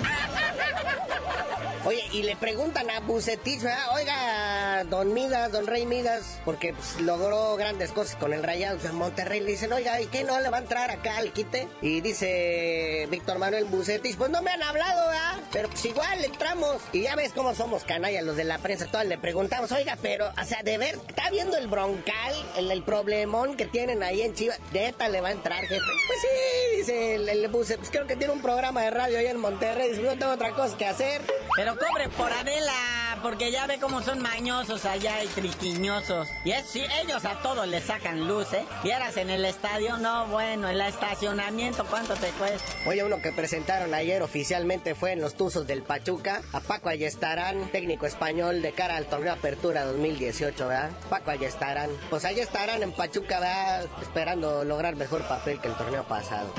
Oye, 1.88 2.04
y 2.12 2.24
le 2.24 2.36
preguntan 2.36 2.90
a 2.90 3.00
Bucetich, 3.00 3.62
oiga, 3.94 4.84
don 4.90 5.14
Midas, 5.14 5.54
don 5.54 5.66
Rey 5.68 5.86
Midas, 5.86 6.38
porque 6.44 6.74
pues, 6.74 7.00
logró 7.00 7.56
grandes 7.56 7.94
cosas 7.94 8.18
con 8.18 8.34
el 8.34 8.44
Rayados 8.44 8.84
de 8.84 8.92
Monterrey. 8.92 9.40
Le 9.40 9.52
dicen, 9.52 9.72
oiga, 9.72 10.02
¿y 10.02 10.08
qué 10.08 10.26
no 10.26 10.38
le 10.42 10.50
va 10.50 10.58
a 10.58 10.60
entrar 10.60 10.92
acá 10.92 11.16
al 11.16 11.32
quite? 11.32 11.70
Y 11.82 12.02
dice 12.02 13.08
Víctor 13.10 13.40
Manuel 13.40 13.64
Bucetich, 13.64 14.18
pues 14.18 14.30
no 14.30 14.42
me 14.42 14.52
han 14.52 14.64
hablado, 14.64 15.08
¿verdad? 15.08 15.40
Pero 15.54 15.70
pues 15.70 15.86
igual 15.86 16.26
entramos. 16.26 16.82
Y 16.92 17.04
ya 17.04 17.16
ves 17.16 17.32
cómo 17.32 17.56
somos 17.56 17.86
canallas 17.86 18.26
los 18.26 18.36
de 18.36 18.44
la 18.44 18.58
prensa. 18.58 18.88
Todos 18.88 19.06
le 19.06 19.18
preguntamos, 19.18 19.72
oiga, 19.72 19.98
pero, 20.02 20.30
o 20.30 20.44
sea, 20.44 20.62
de 20.64 20.78
ver, 20.78 21.00
¿está 21.08 21.30
viendo 21.30 21.56
el 21.56 21.68
broncal, 21.68 22.36
el, 22.58 22.70
el 22.70 22.84
problemón 22.84 23.56
que 23.56 23.66
tienen 23.66 24.04
ahí 24.04 24.24
en 24.24 24.34
Chivas? 24.34 24.60
¿Neta 24.74 25.08
le 25.08 25.22
va 25.22 25.30
a 25.30 25.32
entrar, 25.32 25.62
jefe? 25.62 25.80
Pues 26.06 26.20
sí, 26.20 26.78
dice 26.80 27.16
el, 27.16 27.30
el 27.30 27.48
Buce, 27.48 27.78
pues 27.78 27.90
creo 27.92 28.06
que 28.06 28.18
tiene 28.18 28.34
un 28.34 28.42
programa 28.42 28.82
de 28.82 28.90
radio 28.90 29.20
ahí 29.20 29.28
en 29.28 29.40
Monterrey. 29.40 29.92
Dice, 29.92 30.02
no 30.02 30.18
tengo 30.18 30.34
otra 30.34 30.52
cosa 30.52 30.76
que 30.76 30.86
hacer. 30.86 31.22
Pero 31.56 31.77
cobre 31.78 32.10
por 32.10 32.32
Adela, 32.32 33.20
porque 33.22 33.52
ya 33.52 33.68
ve 33.68 33.80
cómo 33.80 34.02
son 34.02 34.20
mañosos 34.22 34.86
allá 34.86 35.24
y 35.24 35.28
triquiñosos. 35.28 36.28
Y 36.44 36.52
es, 36.52 36.66
sí, 36.66 36.84
ellos 37.04 37.26
a 37.26 37.42
todos 37.42 37.68
les 37.68 37.84
sacan 37.84 38.28
luz, 38.28 38.54
¿eh? 38.54 38.66
Vieras 38.84 39.18
en 39.18 39.30
el 39.30 39.46
estadio, 39.46 39.98
no, 39.98 40.28
bueno, 40.28 40.68
el 40.70 40.82
estacionamiento, 40.82 41.86
¿cuánto 41.86 42.16
te 42.16 42.30
cuesta? 42.32 42.68
Oye, 42.86 43.04
uno 43.04 43.22
que 43.22 43.32
presentaron 43.32 43.94
ayer 43.94 44.22
oficialmente 44.22 44.96
fue 44.96 45.12
en 45.12 45.22
los 45.22 45.36
Tuzos 45.36 45.68
del 45.68 45.84
Pachuca, 45.84 46.42
a 46.54 46.60
Paco 46.60 46.90
Ayestarán, 46.90 47.70
técnico 47.72 48.06
español 48.06 48.62
de 48.62 48.72
cara 48.72 48.98
al 48.98 49.06
torneo 49.06 49.34
Apertura 49.34 49.86
2018, 49.86 50.68
¿verdad? 50.68 50.92
Paco 51.10 51.32
Ayestarán. 51.32 51.90
Pues 52.10 52.26
ahí 52.26 52.40
estarán 52.40 52.84
en 52.84 52.92
Pachuca, 52.92 53.40
¿verdad? 53.40 53.86
Esperando 54.02 54.64
lograr 54.64 54.96
mejor 54.96 55.24
papel 55.28 55.60
que 55.60 55.68
el 55.68 55.76
torneo 55.76 56.04
pasado. 56.04 56.54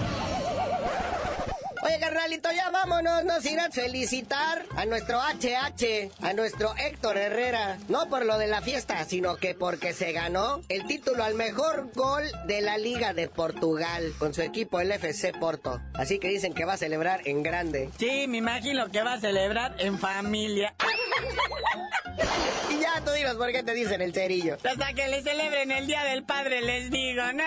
Oye, 1.89 2.01
carnalito, 2.01 2.53
ya 2.53 2.69
vámonos, 2.69 3.25
nos 3.25 3.47
irán 3.47 3.71
a 3.71 3.73
felicitar 3.73 4.67
a 4.77 4.85
nuestro 4.85 5.21
HH, 5.21 6.11
a 6.21 6.35
nuestro 6.35 6.77
Héctor 6.77 7.17
Herrera, 7.17 7.79
no 7.89 8.11
por 8.11 8.27
lo 8.27 8.37
de 8.37 8.47
la 8.47 8.61
fiesta, 8.61 9.03
sino 9.07 9.37
que 9.37 9.55
porque 9.55 9.95
se 9.95 10.13
ganó 10.13 10.61
el 10.69 10.87
título 10.87 11.25
al 11.25 11.35
mejor 11.35 11.91
gol 11.95 12.25
de 12.47 12.61
la 12.61 12.77
Liga 12.77 13.15
de 13.15 13.29
Portugal 13.29 14.13
con 14.19 14.35
su 14.35 14.43
equipo, 14.43 14.81
el 14.81 14.93
FC 14.93 15.33
Porto. 15.33 15.81
Así 15.95 16.19
que 16.19 16.29
dicen 16.29 16.53
que 16.53 16.67
va 16.67 16.75
a 16.75 16.77
celebrar 16.77 17.23
en 17.25 17.43
grande. 17.43 17.89
Sí, 17.99 18.27
me 18.29 18.37
imagino 18.37 18.91
que 18.91 19.03
va 19.03 19.15
a 19.15 19.21
celebrar 19.21 19.75
en 19.79 19.99
familia. 19.99 20.75
Y 22.69 22.81
ya 22.81 23.03
tú 23.03 23.13
dinos 23.13 23.37
por 23.37 23.51
qué 23.51 23.63
te 23.63 23.73
dicen 23.73 24.03
el 24.03 24.13
cerillo. 24.13 24.59
Hasta 24.63 24.93
que 24.93 25.09
le 25.09 25.23
celebren 25.23 25.71
el 25.71 25.87
Día 25.87 26.05
del 26.05 26.23
Padre, 26.23 26.61
les 26.61 26.91
digo, 26.91 27.23
no. 27.33 27.45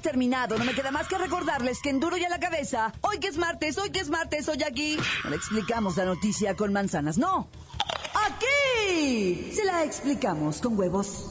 Terminado. 0.00 0.58
No 0.58 0.64
me 0.64 0.74
queda 0.74 0.90
más 0.90 1.06
que 1.06 1.18
recordarles 1.18 1.80
que 1.80 1.90
en 1.90 2.00
duro 2.00 2.16
y 2.16 2.24
a 2.24 2.28
la 2.28 2.40
cabeza, 2.40 2.92
hoy 3.02 3.18
que 3.18 3.28
es 3.28 3.36
martes, 3.36 3.78
hoy 3.78 3.90
que 3.90 4.00
es 4.00 4.10
martes, 4.10 4.48
hoy 4.48 4.62
aquí, 4.62 4.96
no 5.24 5.30
le 5.30 5.36
explicamos 5.36 5.96
la 5.96 6.04
noticia 6.04 6.56
con 6.56 6.72
manzanas, 6.72 7.18
no. 7.18 7.48
Aquí 8.26 9.52
se 9.54 9.64
la 9.64 9.84
explicamos 9.84 10.60
con 10.60 10.78
huevos. 10.78 11.30